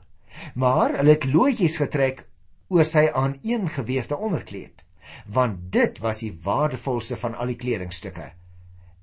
Maar 0.54 0.96
hulle 0.96 1.16
het 1.16 1.28
loetjies 1.28 1.76
getrek 1.80 2.26
oor 2.72 2.86
sy 2.88 3.08
aaneengeweefde 3.12 4.16
onderkleed, 4.16 4.86
want 5.26 5.72
dit 5.72 5.98
was 6.04 6.22
die 6.24 6.32
waardevolste 6.44 7.18
van 7.20 7.34
al 7.34 7.52
die 7.52 7.58
kledingstukke. 7.60 8.32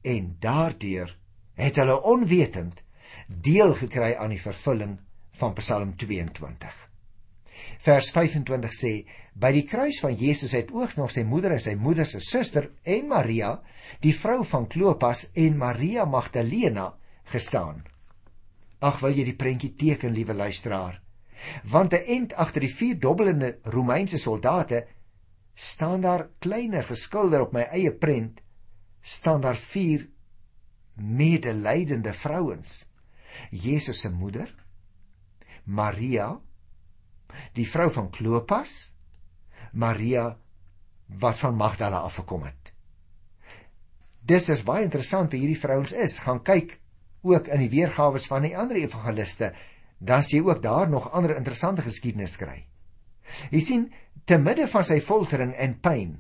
En 0.02 0.36
daardeur 0.40 1.16
het 1.60 1.78
hulle 1.78 2.02
onwetend 2.02 2.84
deel 3.28 3.74
gekry 3.78 4.16
aan 4.16 4.34
die 4.34 4.42
vervulling 4.42 4.98
van 5.42 5.54
Psalm 5.60 5.96
22. 5.96 6.89
Vers 7.86 8.12
25 8.12 8.74
sê: 8.76 8.94
By 9.34 9.52
die 9.56 9.66
kruis 9.68 10.00
van 10.04 10.16
Jesus 10.16 10.52
het 10.58 10.72
ook 10.72 10.96
nog 10.98 11.12
sy 11.12 11.24
moeder 11.24 11.56
en 11.56 11.64
sy 11.64 11.76
moeder 11.80 12.08
se 12.08 12.20
suster 12.20 12.72
en 12.84 13.08
Maria, 13.08 13.60
die 14.04 14.14
vrou 14.16 14.44
van 14.44 14.68
Klopas 14.68 15.30
en 15.34 15.58
Maria 15.58 16.06
Magdalena 16.06 16.94
gestaan. 17.32 17.84
Ag, 18.80 19.00
wil 19.04 19.16
jy 19.16 19.26
die 19.28 19.38
prentjie 19.40 19.74
teken, 19.76 20.14
liewe 20.16 20.34
luisteraar? 20.34 21.02
Want 21.64 21.94
'n 21.94 22.04
end 22.08 22.34
agter 22.34 22.62
die 22.62 22.76
vier 22.76 23.00
dobbelende 23.00 23.58
Romeinse 23.64 24.18
soldate 24.18 24.88
staan 25.54 26.02
daar 26.02 26.30
kleiner 26.40 26.84
geskilder 26.84 27.42
op 27.42 27.54
my 27.54 27.62
eie 27.72 27.92
prent 27.92 28.42
staan 29.02 29.42
daar 29.42 29.56
vier 29.56 30.08
medelydende 30.96 32.14
vrouens. 32.14 32.86
Jesus 33.52 34.02
se 34.02 34.10
moeder, 34.10 34.56
Maria, 35.64 36.40
die 37.58 37.68
vrou 37.68 37.90
van 37.94 38.10
Klopas, 38.14 38.80
Maria 39.74 40.32
wat 41.20 41.38
van 41.38 41.56
Magdala 41.58 42.04
afgekom 42.06 42.46
het. 42.46 42.74
Dis 44.22 44.50
is 44.54 44.66
baie 44.66 44.86
interessant 44.86 45.34
wie 45.34 45.42
hierdie 45.42 45.60
vrouens 45.60 45.94
is. 45.94 46.20
Gaan 46.22 46.44
kyk 46.46 46.78
ook 47.26 47.50
in 47.50 47.64
die 47.64 47.72
weergawe 47.74 48.20
van 48.30 48.46
die 48.46 48.56
ander 48.58 48.78
evangeliste, 48.78 49.54
dan 50.00 50.24
sien 50.24 50.44
jy 50.44 50.50
ook 50.52 50.62
daar 50.64 50.90
nog 50.90 51.10
ander 51.12 51.36
interessante 51.36 51.82
geskiedenis 51.82 52.38
kry. 52.38 52.64
Jy 53.52 53.62
sien, 53.62 53.88
te 54.26 54.38
midde 54.38 54.68
van 54.70 54.86
sy 54.86 55.00
foltering 55.02 55.54
en 55.58 55.80
pyn 55.82 56.20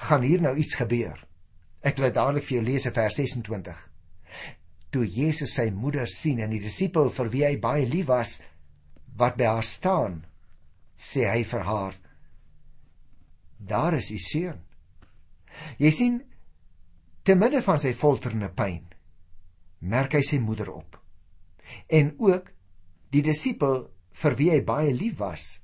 gaan 0.00 0.24
hier 0.24 0.42
nou 0.42 0.54
iets 0.56 0.78
gebeur. 0.80 1.18
Ek 1.84 1.98
wil 2.00 2.12
dadelik 2.12 2.46
vir 2.46 2.58
jou 2.58 2.64
lees 2.66 2.88
vers 2.88 3.16
26. 3.20 3.80
Toe 4.90 5.04
Jesus 5.06 5.54
sy 5.54 5.68
moeder 5.70 6.08
sien 6.10 6.40
en 6.42 6.52
die 6.52 6.62
disipel 6.62 7.10
vir 7.14 7.30
wie 7.32 7.44
hy 7.46 7.56
baie 7.62 7.86
lief 7.88 8.08
was, 8.10 8.40
wat 9.18 9.36
by 9.38 9.48
haar 9.50 9.66
staan, 9.66 10.20
sê 10.96 11.26
hy 11.30 11.44
vir 11.44 11.64
haar: 11.66 11.94
Daar 13.58 13.96
is 13.98 14.10
u 14.10 14.18
seun. 14.18 14.60
Jy 15.78 15.90
sien, 15.90 16.20
te 17.24 17.34
midde 17.34 17.60
van 17.64 17.80
sy 17.82 17.92
folterende 17.96 18.50
pyn, 18.56 18.84
merk 19.80 20.14
hy 20.16 20.22
sy 20.24 20.38
moeder 20.40 20.70
op. 20.72 20.96
En 21.88 22.14
ook 22.18 22.52
die 23.12 23.22
disipel 23.26 23.84
vir 24.22 24.36
wie 24.38 24.50
hy 24.54 24.60
baie 24.66 24.94
lief 24.94 25.18
was, 25.20 25.60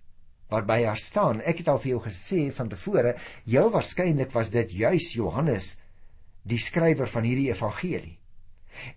wat 0.53 0.67
by 0.69 0.83
haar 0.85 1.01
staan. 1.01 1.41
Ek 1.43 1.63
het 1.63 1.71
al 1.71 1.81
vir 1.83 1.95
jou 1.95 2.03
gesê 2.05 2.47
van 2.55 2.71
tevore, 2.71 3.17
heel 3.47 3.71
waarskynlik 3.75 4.35
was 4.35 4.53
dit 4.55 4.77
juis 4.83 5.13
Johannes, 5.17 5.75
die 6.47 6.61
skrywer 6.63 7.11
van 7.11 7.27
hierdie 7.27 7.51
evangelie. 7.51 8.17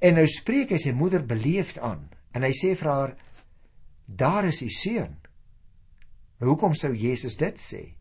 En 0.04 0.20
nou 0.20 0.28
spreek 0.30 0.74
hy 0.76 0.80
sy 0.82 0.94
moeder 0.94 1.24
beleefd 1.26 1.80
aan 1.82 2.10
en 2.36 2.46
hy 2.46 2.52
sê 2.54 2.76
vir 2.78 2.92
haar: 2.92 3.16
daar 4.16 4.46
is 4.46 4.62
u 4.62 4.70
seun. 4.70 5.18
Hoekom 6.40 6.74
sou 6.74 6.96
Jesus 6.96 7.36
dit 7.38 7.60
sê? 7.60 8.00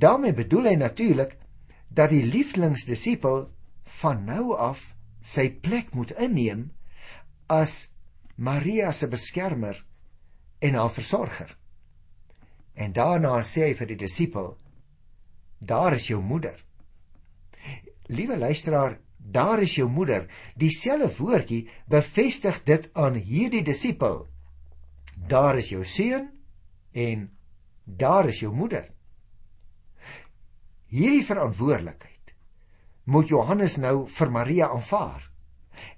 daarmee 0.00 0.32
bedoel 0.32 0.70
hy 0.70 0.76
natuurlik 0.80 1.36
dat 1.88 2.12
die 2.14 2.24
lieflingsdisipel 2.24 3.48
van 4.00 4.24
nou 4.24 4.56
af 4.56 4.84
sy 5.20 5.50
plek 5.50 5.92
moet 5.94 6.14
inneem 6.16 6.70
as 7.50 7.90
Maria 8.36 8.92
se 8.96 9.08
beskermer 9.08 9.76
en 10.64 10.78
haar 10.78 10.92
versorger. 10.94 11.50
En 12.74 12.94
daarna 12.96 13.34
sê 13.44 13.66
hy 13.68 13.74
vir 13.76 13.90
die 13.92 14.00
disipel: 14.00 14.54
"Daar 15.58 15.94
is 15.94 16.08
jou 16.08 16.22
moeder." 16.22 16.56
Liewe 18.08 18.38
luisteraar, 18.38 18.98
daar 19.18 19.60
is 19.62 19.74
jou 19.74 19.88
moeder. 19.88 20.26
Dieselfde 20.56 21.10
woordjie 21.18 21.68
bevestig 21.86 22.62
dit 22.64 22.88
aan 22.92 23.14
hierdie 23.14 23.62
disipel. 23.62 24.28
Daar 25.28 25.58
is 25.58 25.68
jou 25.68 25.84
seun 25.84 26.30
en 26.92 27.28
daar 27.84 28.28
is 28.28 28.40
jou 28.40 28.52
moeder. 28.54 28.86
Hierdie 30.90 31.24
verantwoordelikheid 31.24 32.34
moet 33.04 33.28
Johannes 33.28 33.76
nou 33.76 34.06
vir 34.08 34.30
Maria 34.30 34.70
aanvaar. 34.70 35.26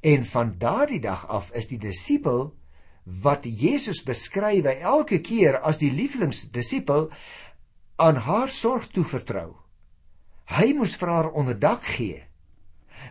En 0.01 0.25
van 0.25 0.53
daardie 0.59 1.01
dag 1.01 1.27
af 1.29 1.51
is 1.59 1.67
die 1.71 1.79
disipel 1.79 2.53
wat 3.05 3.45
Jesus 3.45 4.03
beskryf 4.07 4.65
elke 4.65 5.21
keer 5.21 5.59
as 5.61 5.81
die 5.81 5.91
lieflingsdisipel 5.91 7.11
aan 7.97 8.21
haar 8.27 8.51
sorg 8.51 8.89
toevertrou. 8.95 9.57
Hy 10.53 10.73
moes 10.77 10.95
vir 10.99 11.09
haar 11.09 11.31
onderdak 11.33 11.85
gee. 11.97 12.23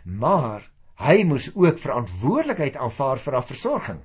Maar 0.05 0.67
hy 1.01 1.23
moes 1.27 1.49
ook 1.55 1.79
verantwoordelikheid 1.81 2.77
aanvaar 2.77 3.19
vir 3.19 3.33
haar 3.33 3.47
versorging. 3.47 4.01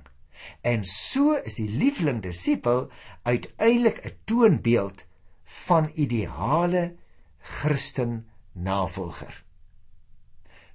En 0.61 0.83
so 0.85 1.33
is 1.43 1.55
die 1.55 1.69
lieveling 1.69 2.21
disipel 2.21 2.89
uiteindelik 3.23 4.05
'n 4.05 4.17
toonbeeld 4.23 5.05
van 5.43 5.91
ideale 5.93 6.95
Christen 7.39 8.27
navolger. 8.51 9.43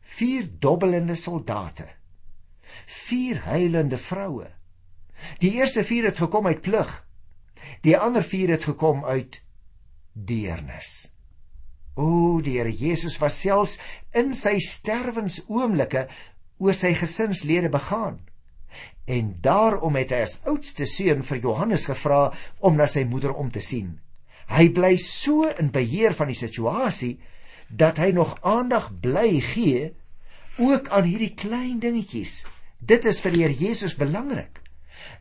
Vier 0.01 0.49
dobbelende 0.59 1.15
soldate. 1.15 1.89
Vier 2.87 3.41
huilende 3.45 3.99
vroue. 3.99 4.51
Die 5.39 5.53
eerste 5.53 5.85
vier 5.85 6.05
het 6.05 6.19
gekom 6.19 6.47
uit 6.47 6.61
plig. 6.61 7.07
Die 7.81 7.99
ander 7.99 8.23
vier 8.23 8.49
het 8.49 8.65
gekom 8.65 9.05
uit 9.05 9.45
deernis. 10.13 11.13
O, 11.95 12.41
die 12.41 12.57
Here 12.59 12.73
Jesus 12.73 13.19
was 13.21 13.41
selfs 13.41 13.79
in 14.17 14.33
sy 14.35 14.57
sterwensoomblikke 14.59 16.07
oor 16.63 16.77
sy 16.77 16.95
gesinslede 16.97 17.69
begaan. 17.73 18.21
En 19.07 19.35
daarom 19.43 19.97
het 19.99 20.15
hy 20.15 20.23
as 20.27 20.39
oudste 20.49 20.87
seun 20.87 21.25
vir 21.27 21.43
Johannes 21.43 21.89
gevra 21.91 22.31
om 22.61 22.79
na 22.79 22.87
sy 22.91 23.05
moeder 23.09 23.35
om 23.35 23.51
te 23.51 23.61
sien. 23.61 23.97
Hy 24.53 24.69
bly 24.75 24.97
so 25.01 25.49
in 25.59 25.73
beheer 25.75 26.15
van 26.15 26.31
die 26.31 26.39
situasie 26.39 27.17
dat 27.69 27.99
hy 28.03 28.11
nog 28.13 28.37
aandag 28.45 28.91
bly 29.01 29.41
gee 29.53 29.93
ook 30.61 30.89
aan 30.93 31.09
hierdie 31.09 31.33
klein 31.35 31.81
dingetjies. 31.81 32.43
Dit 32.79 33.07
is 33.09 33.23
vir 33.25 33.33
die 33.35 33.45
Here 33.45 33.57
Jesus 33.57 33.95
belangrik. 33.97 34.61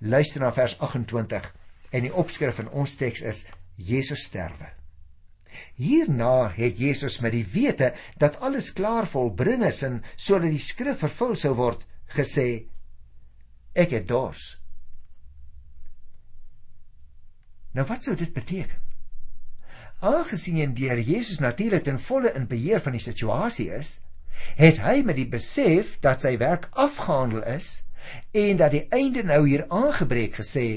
Luister 0.02 0.42
na 0.44 0.52
vers 0.54 0.76
28 0.80 1.48
en 1.92 2.06
die 2.08 2.14
opskrif 2.14 2.60
in 2.64 2.70
ons 2.70 2.96
teks 3.00 3.22
is 3.22 3.46
Jesus 3.78 4.26
sterwe. 4.28 4.72
Hierna 5.76 6.52
het 6.56 6.80
Jesus 6.80 7.20
met 7.24 7.34
die 7.36 7.46
wete 7.54 7.92
dat 8.20 8.40
alles 8.40 8.72
klaar 8.74 9.08
volbring 9.10 9.66
is 9.68 9.82
en 9.88 10.02
sodat 10.16 10.52
die 10.54 10.64
skrif 10.64 11.02
vervul 11.04 11.36
sou 11.40 11.54
word, 11.58 11.84
gesê: 12.16 12.68
Ek 13.74 13.94
het 13.96 14.08
dors. 14.08 14.58
Nou 17.72 17.86
wat 17.88 18.04
sou 18.04 18.16
dit 18.20 18.34
beteken? 18.34 18.80
Aangesien 20.02 20.74
die 20.74 20.90
Here 20.90 21.04
Jesus 21.04 21.40
natuurlik 21.40 21.84
ten 21.86 22.00
volle 22.00 22.34
in 22.36 22.48
beheer 22.50 22.82
van 22.82 22.98
die 22.98 23.04
situasie 23.04 23.70
is, 23.72 24.00
het 24.58 24.82
hy 24.82 25.02
met 25.06 25.16
die 25.20 25.30
besef 25.30 26.00
dat 26.04 26.26
sy 26.26 26.36
werk 26.42 26.68
afgehandel 26.74 27.44
is 27.46 27.84
en 28.36 28.58
dat 28.58 28.74
die 28.74 28.88
einde 28.90 29.24
nou 29.24 29.44
hier 29.46 29.68
aangebreek 29.70 30.40
gesê 30.42 30.68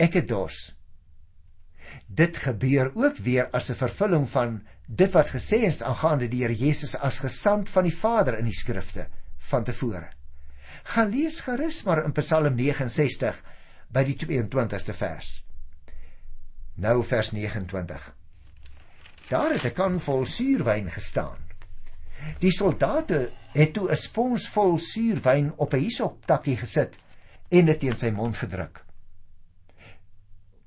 ek 0.00 0.16
het 0.16 0.30
dors. 0.30 0.62
Dit 2.06 2.40
gebeur 2.40 2.90
ook 2.96 3.20
weer 3.20 3.50
as 3.52 3.70
'n 3.70 3.76
vervulling 3.76 4.28
van 4.28 4.62
dit 4.86 5.12
wat 5.12 5.34
gesê 5.36 5.66
is 5.68 5.82
aangaande 5.82 6.28
die 6.28 6.40
Here 6.42 6.56
Jesus 6.56 6.96
as 6.96 7.20
gesant 7.20 7.70
van 7.70 7.84
die 7.84 7.94
Vader 7.94 8.38
in 8.38 8.44
die 8.44 8.56
skrifte 8.56 9.08
van 9.38 9.64
tevore. 9.64 10.08
Gaan 10.82 11.10
lees 11.10 11.40
gerus 11.40 11.82
maar 11.84 12.04
in 12.04 12.12
Psalm 12.12 12.54
69 12.54 13.42
by 13.88 14.04
die 14.04 14.16
22ste 14.16 14.94
vers. 14.94 15.44
Nou 16.74 17.04
vers 17.04 17.30
29. 17.32 18.14
Daar 19.28 19.52
het 19.52 19.64
'n 19.64 19.72
kan 19.72 20.00
vol 20.00 20.26
suurwyn 20.26 20.90
gestaan 20.90 21.50
Die 22.40 22.52
soldate 22.52 23.20
het 23.54 23.72
toe 23.76 23.88
'n 23.90 23.96
spons 23.96 24.48
vol 24.48 24.78
suurwyn 24.78 25.52
op 25.56 25.74
'n 25.74 25.84
hisoptakkie 25.86 26.56
gesit 26.56 26.98
en 27.48 27.64
dit 27.64 27.80
teen 27.80 27.96
sy 27.96 28.10
mond 28.10 28.36
gedruk. 28.36 28.84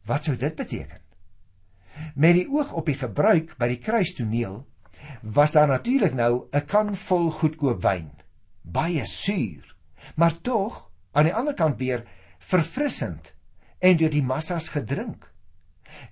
Wat 0.05 0.23
sou 0.23 0.35
dit 0.37 0.55
beteken? 0.55 1.01
Met 2.15 2.33
die 2.33 2.49
oog 2.49 2.73
op 2.73 2.85
die 2.85 2.97
gebruik 2.97 3.57
by 3.57 3.67
die 3.67 3.79
kruistoneel 3.79 4.65
was 5.21 5.51
daar 5.51 5.67
natuurlik 5.67 6.13
nou 6.13 6.47
'n 6.51 6.65
kan 6.65 6.95
vol 6.95 7.31
goedkoop 7.31 7.81
wyn, 7.81 8.11
baie 8.61 9.05
suur, 9.05 9.72
maar 10.15 10.41
tog 10.41 10.89
aan 11.11 11.29
die 11.29 11.35
ander 11.35 11.53
kant 11.53 11.77
weer 11.79 12.03
verfrissend 12.39 13.33
en 13.79 13.97
deur 13.97 14.11
die 14.11 14.23
massas 14.23 14.69
gedrink. 14.73 15.29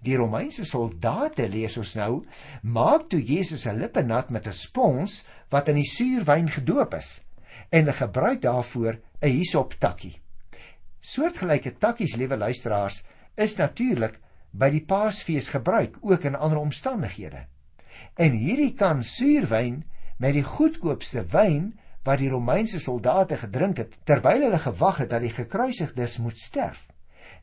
Die 0.06 0.16
Romeinse 0.16 0.66
soldate 0.66 1.48
lees 1.50 1.78
ons 1.82 1.96
nou, 1.98 2.24
maak 2.62 3.08
toe 3.10 3.22
Jesus 3.22 3.66
se 3.66 3.74
lippe 3.74 4.04
nat 4.04 4.30
met 4.30 4.48
'n 4.48 4.54
spons 4.54 5.26
wat 5.50 5.68
in 5.68 5.76
die 5.76 5.90
suurwyn 5.90 6.50
gedoop 6.50 6.94
is 6.94 7.24
en 7.70 7.86
hulle 7.86 7.94
gebruik 7.94 8.42
daarvoor 8.42 9.00
'n 9.22 9.30
hisop 9.38 9.74
takkie. 9.80 10.22
Soortgelyke 11.00 11.78
takkies, 11.78 12.16
liewe 12.16 12.38
luisteraars, 12.38 13.04
is 13.36 13.56
natuurlik 13.56 14.20
by 14.52 14.70
die 14.70 14.84
Paasfees 14.86 15.50
gebruik 15.50 15.98
ook 16.02 16.24
in 16.24 16.36
ander 16.36 16.60
omstandighede. 16.60 17.46
En 18.16 18.32
hierdie 18.32 18.74
kan 18.74 19.04
suurwyn 19.04 19.84
met 20.18 20.34
die 20.34 20.44
goedkoopste 20.44 21.24
wyn 21.32 21.80
wat 22.04 22.22
die 22.22 22.30
Romeinse 22.30 22.80
soldate 22.82 23.38
gedrink 23.38 23.78
het 23.84 23.98
terwyl 24.10 24.48
hulle 24.48 24.60
gewag 24.60 25.04
het 25.04 25.12
dat 25.14 25.22
die 25.22 25.34
gekruisigdes 25.34 26.18
moet 26.18 26.38
sterf. 26.38 26.88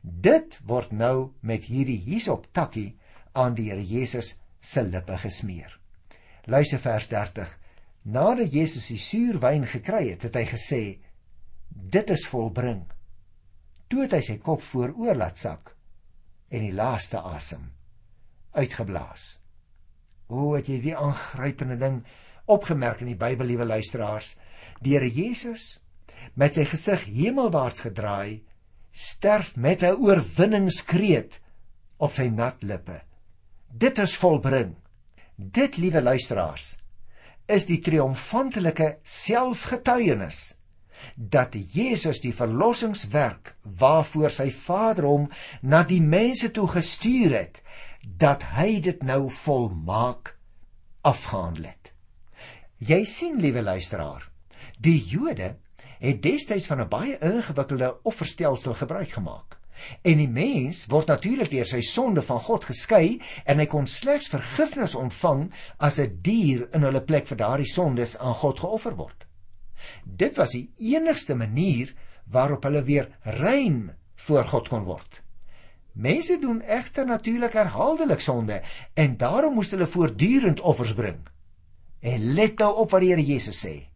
Dit 0.01 0.59
word 0.67 0.91
nou 0.91 1.31
met 1.41 1.67
hierdie 1.71 1.99
hisop 2.03 2.47
takkie 2.55 2.97
aan 3.31 3.55
die 3.55 3.69
Here 3.69 3.83
Jesus 3.83 4.35
se 4.59 4.83
lippe 4.83 5.17
gesmeer. 5.17 5.79
Luister 6.45 6.79
vers 6.79 7.07
30. 7.07 7.49
Nadat 8.03 8.53
Jesus 8.53 8.87
die 8.89 8.99
suurwyn 8.99 9.67
gekry 9.67 10.09
het, 10.09 10.23
het 10.23 10.35
hy 10.35 10.45
gesê: 10.47 10.83
"Dit 11.69 12.09
is 12.09 12.27
volbring." 12.27 12.85
Toe 13.87 14.05
het 14.05 14.13
hy 14.13 14.21
sy 14.21 14.37
kop 14.37 14.61
vooroor 14.61 15.15
laat 15.15 15.37
sak 15.37 15.75
en 16.49 16.61
die 16.65 16.73
laaste 16.73 17.19
asem 17.19 17.71
uitgeblaas. 18.53 19.39
O, 20.29 20.53
het 20.55 20.69
jy 20.69 20.79
die 20.81 20.95
aangrypende 20.97 21.77
ding 21.77 22.03
opgemerk 22.49 23.01
in 23.01 23.11
die 23.13 23.19
Bybel, 23.19 23.49
liewe 23.49 23.65
luisteraars? 23.65 24.35
Die 24.79 24.95
Here 24.95 25.09
Jesus 25.11 25.79
met 26.39 26.55
sy 26.55 26.63
gesig 26.69 27.03
hemelwaarts 27.11 27.83
gedraai 27.83 28.43
sterf 28.95 29.55
met 29.55 29.83
'n 29.83 29.99
oorwinningskreet 29.99 31.39
op 31.97 32.13
sy 32.15 32.27
nat 32.27 32.63
lippe. 32.63 33.01
Dit 33.67 33.99
is 33.99 34.15
volbring. 34.17 34.75
Dit, 35.35 35.77
liewe 35.77 36.01
luisteraars, 36.01 36.81
is 37.47 37.65
die 37.65 37.79
triomfantelike 37.79 38.97
selfgetuienis 39.03 40.55
dat 41.15 41.55
Jesus 41.55 42.19
die 42.19 42.33
verlossingswerk 42.35 43.55
waarvoor 43.63 44.29
sy 44.29 44.49
Vader 44.51 45.03
hom 45.03 45.29
na 45.61 45.83
die 45.83 46.01
mense 46.01 46.51
toe 46.51 46.67
gestuur 46.67 47.35
het, 47.35 47.61
dat 48.03 48.43
hy 48.55 48.79
dit 48.79 49.03
nou 49.03 49.29
volmaak 49.31 50.37
afgehandel 51.01 51.71
het. 51.71 51.93
Jy 52.79 53.03
sien, 53.05 53.39
liewe 53.39 53.61
luisteraar, 53.61 54.28
die 54.79 54.99
Jode 55.11 55.57
het 55.99 56.21
destyds 56.23 56.67
van 56.67 56.81
'n 56.81 56.87
baie 56.87 57.17
ingewikkelde 57.19 57.97
offerstelsel 58.03 58.73
gebruik 58.73 59.09
gemaak. 59.09 59.59
En 60.01 60.17
die 60.17 60.29
mens 60.29 60.85
word 60.85 61.07
natuurlik 61.07 61.51
deur 61.51 61.65
sy 61.65 61.81
sonde 61.81 62.21
van 62.21 62.39
God 62.39 62.65
geskei 62.65 63.21
en 63.45 63.59
hy 63.59 63.65
kon 63.65 63.87
slegs 63.87 64.27
vergifnis 64.27 64.95
ontvang 64.95 65.51
as 65.77 65.99
'n 65.99 66.19
dier 66.21 66.67
in 66.73 66.83
hulle 66.83 67.01
plek 67.01 67.27
vir 67.27 67.37
daardie 67.37 67.71
sondes 67.71 68.17
aan 68.17 68.33
God 68.33 68.59
geoffer 68.59 68.95
word. 68.95 69.27
Dit 70.03 70.35
was 70.35 70.51
die 70.51 70.71
enigste 70.77 71.35
manier 71.35 71.93
waarop 72.25 72.63
hulle 72.63 72.83
weer 72.83 73.09
rein 73.23 73.95
voor 74.15 74.43
God 74.43 74.67
kon 74.67 74.83
word. 74.83 75.21
Mense 75.93 76.39
doen 76.39 76.61
egter 76.61 77.05
natuurlik 77.05 77.53
herhaaldelik 77.53 78.19
sonde 78.19 78.61
en 78.93 79.17
daarom 79.17 79.53
moes 79.53 79.71
hulle 79.71 79.87
voortdurend 79.87 80.59
offers 80.59 80.93
bring. 80.93 81.27
En 81.99 82.33
let 82.33 82.59
nou 82.59 82.75
op 82.75 82.91
wat 82.91 83.01
die 83.01 83.09
Here 83.09 83.23
Jesus 83.23 83.65
sê 83.65 83.89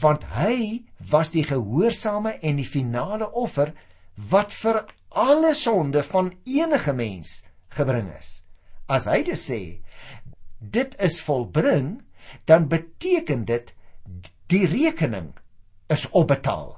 want 0.00 0.24
hy 0.36 0.84
was 1.10 1.30
die 1.34 1.44
gehoorsame 1.46 2.36
en 2.42 2.58
die 2.60 2.68
finale 2.68 3.30
offer 3.32 3.72
wat 4.30 4.52
vir 4.52 4.82
alle 5.16 5.54
sonde 5.54 6.02
van 6.02 6.32
enige 6.44 6.92
mens 6.92 7.42
gebring 7.76 8.10
is. 8.18 8.42
As 8.86 9.06
hy 9.10 9.22
dit 9.26 9.40
sê, 9.40 9.60
dit 10.60 10.94
is 11.02 11.20
volbring, 11.22 12.00
dan 12.46 12.68
beteken 12.68 13.44
dit 13.46 13.72
die 14.50 14.66
rekening 14.66 15.32
is 15.92 16.06
opbetaal. 16.10 16.76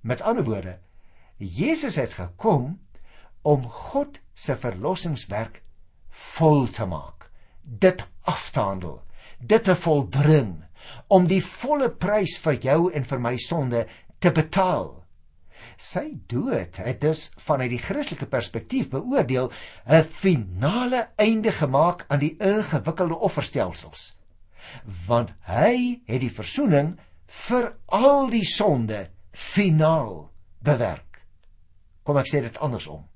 Met 0.00 0.22
ander 0.24 0.44
woorde, 0.44 0.78
Jesus 1.36 1.96
het 1.96 2.16
gekom 2.16 2.78
om 3.42 3.64
God 3.64 4.20
se 4.34 4.56
verlossingswerk 4.56 5.62
vol 6.36 6.66
te 6.68 6.84
maak, 6.88 7.30
dit 7.62 8.04
af 8.28 8.50
te 8.50 8.60
handel, 8.60 9.00
dit 9.38 9.64
te 9.64 9.76
volbring 9.76 10.58
om 11.08 11.26
die 11.28 11.42
volle 11.44 11.90
prys 11.90 12.36
vir 12.44 12.58
jou 12.64 12.80
en 12.94 13.04
vir 13.04 13.20
my 13.20 13.36
sonde 13.36 13.86
te 14.20 14.32
betaal. 14.34 15.00
Sy 15.80 16.20
dood 16.28 16.76
het 16.80 17.00
dus 17.00 17.30
vanuit 17.40 17.70
die 17.72 17.82
Christelike 17.82 18.26
perspektief 18.28 18.90
beoordeel 18.92 19.50
'n 19.86 20.04
finale 20.04 21.08
einde 21.16 21.52
gemaak 21.52 22.04
aan 22.08 22.18
die 22.18 22.36
ingewikkelde 22.36 23.16
offerstelsels. 23.16 24.16
Want 25.06 25.34
hy 25.40 26.00
het 26.06 26.20
die 26.20 26.32
verzoening 26.32 26.98
vir 27.26 27.76
al 27.86 28.30
die 28.30 28.44
sonde 28.44 29.08
finaal 29.32 30.30
bewerk. 30.58 31.22
Kom 32.02 32.16
ek 32.16 32.28
sê 32.28 32.40
dit 32.42 32.58
andersom. 32.58 33.06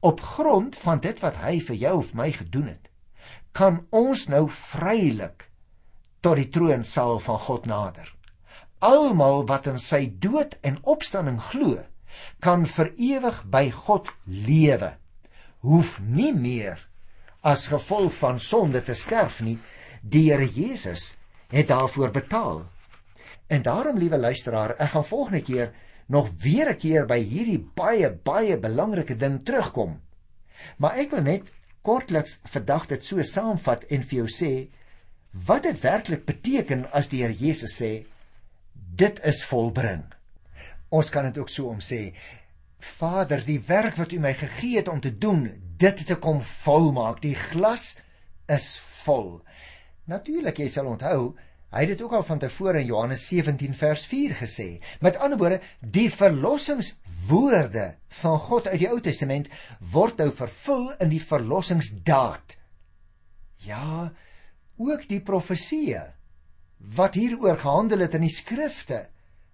Op 0.00 0.20
grond 0.20 0.76
van 0.76 1.00
dit 1.00 1.20
wat 1.20 1.36
hy 1.36 1.60
vir 1.60 1.76
jou 1.76 1.96
of 1.98 2.14
my 2.14 2.30
gedoen 2.32 2.66
het, 2.68 2.88
kan 3.52 3.86
ons 3.90 4.26
nou 4.28 4.48
vrylik 4.50 5.50
tot 6.24 6.40
die 6.40 6.48
troonsaal 6.48 7.18
van 7.20 7.40
God 7.46 7.66
nader. 7.68 8.08
Almal 8.84 9.44
wat 9.48 9.68
in 9.68 9.78
sy 9.80 10.06
dood 10.20 10.56
en 10.64 10.80
opstanding 10.82 11.40
glo, 11.50 11.78
kan 12.40 12.64
vir 12.76 12.92
ewig 12.96 13.40
by 13.52 13.68
God 13.84 14.10
lewe. 14.24 14.94
Hoef 15.64 15.98
nie 16.00 16.32
meer 16.32 16.80
as 17.44 17.68
gevolg 17.68 18.14
van 18.16 18.38
sonde 18.40 18.80
te 18.84 18.96
sterf 18.96 19.40
nie. 19.44 19.58
Die 20.00 20.30
Here 20.30 20.48
Jesus 20.48 21.14
het 21.52 21.68
daarvoor 21.68 22.12
betaal. 22.12 22.64
En 23.48 23.62
daarom, 23.62 23.98
liewe 24.00 24.18
luisteraar, 24.18 24.76
ek 24.80 24.94
gaan 24.94 25.04
volgende 25.04 25.42
keer 25.44 25.72
nog 26.06 26.30
weer 26.40 26.70
'n 26.70 26.76
keer 26.76 27.06
by 27.06 27.18
hierdie 27.20 27.60
baie 27.74 28.10
baie 28.10 28.56
belangrike 28.56 29.16
ding 29.16 29.44
terugkom. 29.44 30.00
Maar 30.78 30.96
ek 30.96 31.10
wil 31.10 31.22
net 31.22 31.52
kortliks 31.82 32.40
vandag 32.44 32.86
dit 32.86 33.04
so 33.04 33.22
saamvat 33.22 33.84
en 33.84 34.02
vir 34.02 34.16
jou 34.16 34.28
sê 34.28 34.68
wat 35.46 35.66
dit 35.66 35.80
werklik 35.82 36.24
beteken 36.28 36.86
as 36.94 37.10
die 37.10 37.24
Here 37.24 37.34
Jesus 37.34 37.74
sê 37.80 38.04
dit 38.72 39.20
is 39.26 39.42
volbring. 39.50 40.04
Ons 40.94 41.10
kan 41.10 41.26
dit 41.26 41.38
ook 41.38 41.50
so 41.50 41.72
om 41.72 41.82
sê 41.82 42.14
Vader, 42.84 43.40
die 43.40 43.60
werk 43.66 43.96
wat 43.96 44.12
U 44.12 44.18
my 44.20 44.34
gegee 44.36 44.76
het 44.76 44.90
om 44.92 45.00
te 45.00 45.10
doen, 45.18 45.46
dit 45.80 46.06
te 46.06 46.16
kom 46.20 46.42
volmaak. 46.44 47.22
Die 47.24 47.34
glas 47.34 47.94
is 48.46 48.74
vol. 49.04 49.40
Natuurlik 50.04 50.60
jy 50.60 50.68
sal 50.68 50.90
onthou 50.92 51.32
Hy 51.74 51.80
het 51.82 51.96
dit 51.96 52.02
ook 52.06 52.12
al 52.14 52.22
van 52.22 52.38
tevore 52.38 52.78
in 52.78 52.86
Johannes 52.86 53.24
17 53.26 53.72
vers 53.74 54.04
4 54.06 54.36
gesê. 54.38 54.66
Met 55.02 55.16
ander 55.18 55.38
woorde, 55.38 55.56
die 55.80 56.06
verlossingswoorde 56.12 57.86
van 58.20 58.38
God 58.38 58.68
uit 58.68 58.78
die 58.78 58.90
Ou 58.92 59.00
Testament 59.02 59.50
word 59.94 60.22
nou 60.22 60.28
vervul 60.30 60.92
in 61.02 61.10
die 61.10 61.22
verlossingsdaad. 61.22 62.54
Ja, 63.66 64.12
ook 64.76 65.06
die 65.08 65.22
profeseë 65.24 66.04
wat 66.96 67.16
hieroor 67.16 67.56
gehandel 67.60 68.04
het 68.04 68.16
in 68.18 68.26
die 68.26 68.34
skrifte, 68.34 69.06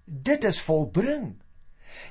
dit 0.04 0.44
is 0.44 0.60
volbring. 0.64 1.36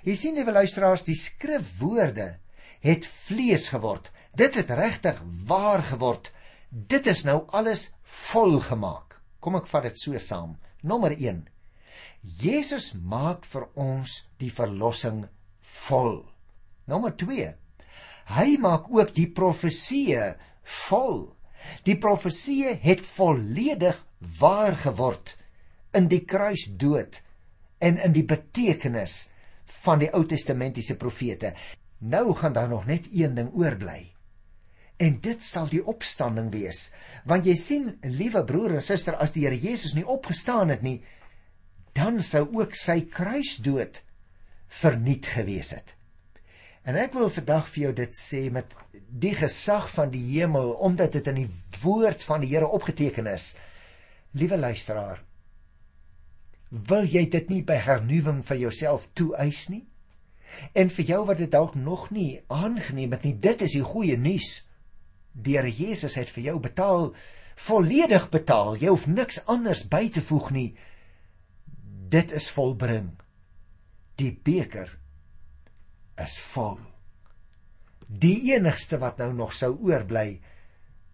Jy 0.08 0.16
sien 0.16 0.38
liewe 0.38 0.54
luisteraars, 0.56 1.04
die 1.08 1.18
skrifwoorde 1.18 2.38
het 2.86 3.08
vlees 3.28 3.70
geword. 3.74 4.12
Dit 4.36 4.56
het 4.56 4.70
regtig 4.70 5.20
waar 5.48 5.84
geword. 5.84 6.32
Dit 6.70 7.08
is 7.08 7.24
nou 7.28 7.44
alles 7.48 7.90
volgemaak. 8.30 9.18
Kom 9.40 9.58
ek 9.60 9.68
vat 9.72 9.88
dit 9.90 10.00
so 10.00 10.20
saam. 10.22 10.58
Nommer 10.84 11.16
1. 11.16 11.48
Jesus 12.22 12.92
maak 12.94 13.46
vir 13.48 13.66
ons 13.80 14.22
die 14.40 14.52
verlossing 14.52 15.26
vol. 15.88 16.22
Nommer 16.88 17.16
2. 17.18 17.50
Hy 18.36 18.50
maak 18.62 18.90
ook 18.94 19.14
die 19.16 19.28
profeseë 19.32 20.36
vol. 20.86 21.39
Die 21.88 21.98
profeseë 21.98 22.78
het 22.84 23.04
volledig 23.06 23.98
waar 24.40 24.78
geword 24.78 25.36
in 25.96 26.08
die 26.12 26.22
kruisdood 26.26 27.22
en 27.80 28.00
in 28.04 28.14
die 28.16 28.26
betekenis 28.28 29.30
van 29.84 30.02
die 30.02 30.10
Ou 30.16 30.26
Testamentiese 30.28 30.98
profete. 31.00 31.54
Nou 32.00 32.34
gaan 32.36 32.54
daar 32.54 32.70
nog 32.70 32.86
net 32.86 33.08
een 33.12 33.36
ding 33.36 33.52
oorbly. 33.54 34.12
En 35.00 35.20
dit 35.24 35.44
sal 35.44 35.70
die 35.72 35.84
opstanding 35.86 36.50
wees. 36.52 36.90
Want 37.26 37.48
jy 37.48 37.56
sien, 37.56 37.94
liewe 38.04 38.44
broer 38.44 38.76
en 38.76 38.84
suster, 38.84 39.16
as 39.16 39.32
die 39.36 39.46
Here 39.46 39.60
Jesus 39.60 39.96
nie 39.96 40.06
opgestaan 40.08 40.74
het 40.74 40.84
nie, 40.84 41.00
dan 41.96 42.20
sou 42.24 42.46
ook 42.56 42.76
sy 42.76 43.02
kruisdood 43.12 44.02
verniet 44.82 45.32
gewees 45.32 45.72
het. 45.76 45.96
En 46.88 46.96
ek 46.96 47.14
wil 47.18 47.30
vandag 47.34 47.68
vir 47.74 47.84
jou 47.84 47.94
dit 47.94 48.16
sê 48.16 48.46
met 48.54 48.76
die 49.10 49.34
gesag 49.36 49.90
van 49.92 50.14
die 50.14 50.24
hemel 50.32 50.72
omdat 50.86 51.18
dit 51.18 51.28
in 51.28 51.42
die 51.44 51.50
woord 51.82 52.24
van 52.24 52.46
die 52.46 52.52
Here 52.54 52.68
opgeteken 52.68 53.28
is. 53.28 53.56
Liewe 54.32 54.58
luisteraar, 54.58 55.24
wil 56.70 57.06
jy 57.10 57.26
dit 57.30 57.50
nie 57.50 57.62
by 57.66 57.80
hernuwing 57.82 58.44
vir 58.46 58.62
jouself 58.66 59.08
toeëis 59.18 59.68
nie? 59.74 59.86
En 60.78 60.90
vir 60.94 61.06
jou 61.06 61.24
wat 61.26 61.42
dit 61.42 61.52
dalk 61.52 61.76
nog 61.76 62.10
nie 62.14 62.42
aangeneem 62.48 63.14
het 63.18 63.26
nie, 63.26 63.36
dit 63.38 63.62
is 63.66 63.76
die 63.78 63.86
goeie 63.86 64.18
nuus 64.18 64.60
die 65.34 65.58
Here 65.58 65.72
Jesus 65.72 66.16
het 66.20 66.30
vir 66.34 66.50
jou 66.50 66.60
betaal, 66.60 67.12
volledig 67.60 68.30
betaal. 68.34 68.78
Jy 68.80 68.92
hoef 68.92 69.08
niks 69.08 69.42
anders 69.48 69.86
by 69.88 70.08
te 70.14 70.24
voeg 70.26 70.52
nie. 70.56 70.70
Dit 72.10 72.34
is 72.36 72.50
volbring. 72.52 73.12
Die 74.20 74.32
beker 74.34 74.99
is 76.24 76.38
vol. 76.54 76.80
Die 78.08 78.54
enigste 78.54 78.98
wat 79.00 79.20
nou 79.22 79.32
nog 79.34 79.54
sou 79.54 79.76
oorbly 79.86 80.40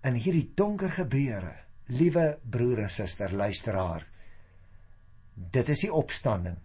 in 0.05 0.19
hierdie 0.21 0.51
donker 0.55 0.91
gebeure, 0.91 1.55
liewe 1.87 2.39
broer 2.43 2.85
en 2.85 2.89
suster, 2.89 3.33
luisteraar. 3.33 4.05
Dit 5.35 5.69
is 5.69 5.83
die 5.83 5.93
opstanding. 5.93 6.57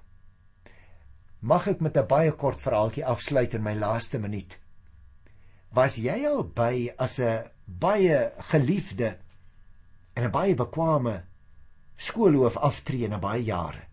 Mag 1.41 1.67
ek 1.69 1.81
met 1.81 1.97
'n 1.97 2.07
baie 2.07 2.33
kort 2.33 2.61
verhaaltjie 2.61 3.05
afsluit 3.05 3.55
in 3.55 3.63
my 3.63 3.75
laaste 3.75 4.19
minuut? 4.19 4.59
was 5.71 5.99
jy 6.03 6.25
al 6.27 6.43
by 6.45 6.91
as 6.99 7.19
'n 7.21 7.47
baie 7.67 8.33
geliefde 8.51 9.19
en 10.15 10.25
'n 10.25 10.31
baie 10.31 10.55
bekwame 10.55 11.23
skoolhoof 11.97 12.57
aftree 12.57 13.09
na 13.09 13.19
baie 13.19 13.45
jare. 13.45 13.87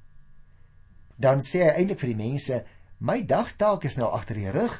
Dan 1.17 1.39
sê 1.39 1.63
hy 1.63 1.73
eintlik 1.77 1.99
vir 1.99 2.13
die 2.13 2.23
mense, 2.23 2.65
my 2.97 3.21
dagtaak 3.25 3.83
is 3.83 3.97
nou 3.97 4.09
agter 4.11 4.35
die 4.35 4.51
rug. 4.51 4.75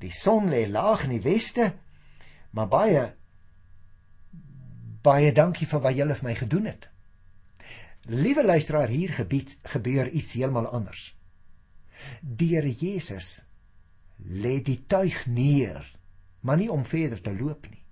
Die 0.00 0.12
son 0.12 0.48
lê 0.48 0.66
laag 0.68 1.04
in 1.04 1.16
die 1.16 1.24
weste. 1.24 1.72
Maar 2.50 2.68
baie 2.68 3.04
baie 5.02 5.32
dankie 5.32 5.66
vir 5.66 5.80
wat 5.80 5.96
julle 5.96 6.14
vir 6.14 6.28
my 6.28 6.34
gedoen 6.36 6.66
het. 6.68 6.90
Liewe 8.10 8.44
luisteraar, 8.44 8.88
hier 8.88 9.12
gebied 9.16 9.56
gebeur 9.72 10.08
iets 10.08 10.34
heeltemal 10.36 10.68
anders. 10.76 11.14
Here 12.38 12.68
Jesus 12.68 13.46
lê 14.20 14.58
die 14.64 14.84
tuig 14.86 15.24
neer 15.26 15.86
maar 16.40 16.56
nie 16.56 16.70
om 16.72 16.84
verder 16.84 17.20
te 17.20 17.32
loop 17.36 17.68
nie. 17.68 17.82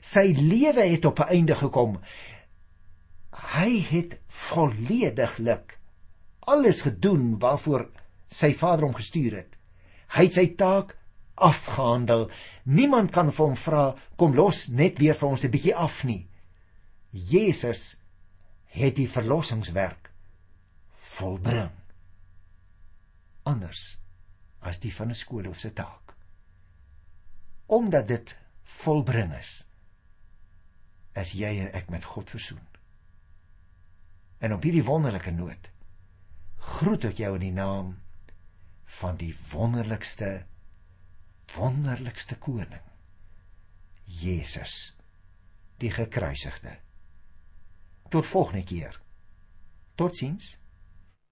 Sy 0.00 0.30
lewe 0.36 0.84
het 0.86 1.04
op 1.04 1.18
'n 1.20 1.30
einde 1.36 1.54
gekom. 1.54 1.98
Hy 3.54 3.80
het 3.90 4.18
vollediglik 4.26 5.78
alles 6.40 6.80
gedoen 6.82 7.38
waarvoor 7.38 7.90
sy 8.28 8.52
Vader 8.54 8.86
hom 8.86 8.96
gestuur 8.96 9.36
het. 9.36 9.52
Hy 10.16 10.28
het 10.28 10.38
sy 10.38 10.46
taak 10.58 10.96
afgehandel. 11.34 12.30
Niemand 12.64 13.12
kan 13.12 13.30
vir 13.32 13.46
hom 13.46 13.56
vra 13.56 13.84
kom 14.16 14.34
los 14.34 14.68
net 14.68 14.98
weer 14.98 15.14
vir 15.14 15.28
ons 15.28 15.44
'n 15.44 15.50
bietjie 15.50 15.74
af 15.74 16.04
nie. 16.04 16.28
Jesus 17.10 17.96
het 18.64 18.96
die 18.96 19.08
verlossingswerk 19.08 20.10
volbring. 20.96 21.72
Anders 23.44 23.98
as 24.60 24.78
die 24.78 24.94
van 24.94 25.10
'n 25.10 25.14
skoolhoof 25.14 25.58
se 25.58 25.72
taak 25.72 26.06
omdat 27.66 28.08
dit 28.08 28.36
volbring 28.62 29.34
is 29.34 29.66
is 31.16 31.32
jy 31.32 31.52
en 31.64 31.70
ek 31.72 31.88
met 31.90 32.04
God 32.04 32.30
versoen. 32.30 32.60
En 34.38 34.52
op 34.52 34.62
hierdie 34.62 34.84
wonderlike 34.84 35.32
noot 35.32 35.70
groet 36.76 37.06
ek 37.08 37.22
jou 37.22 37.30
in 37.38 37.44
die 37.46 37.54
naam 37.56 37.94
van 38.86 39.16
die 39.16 39.34
wonderlikste 39.50 40.46
wonderlikste 41.54 42.36
koning 42.38 42.82
Jesus 44.06 44.96
die 45.82 45.90
gekruisigde. 45.90 46.78
Tot 48.08 48.26
volgende 48.26 48.64
keer. 48.64 49.00
Totsiens. 49.94 50.56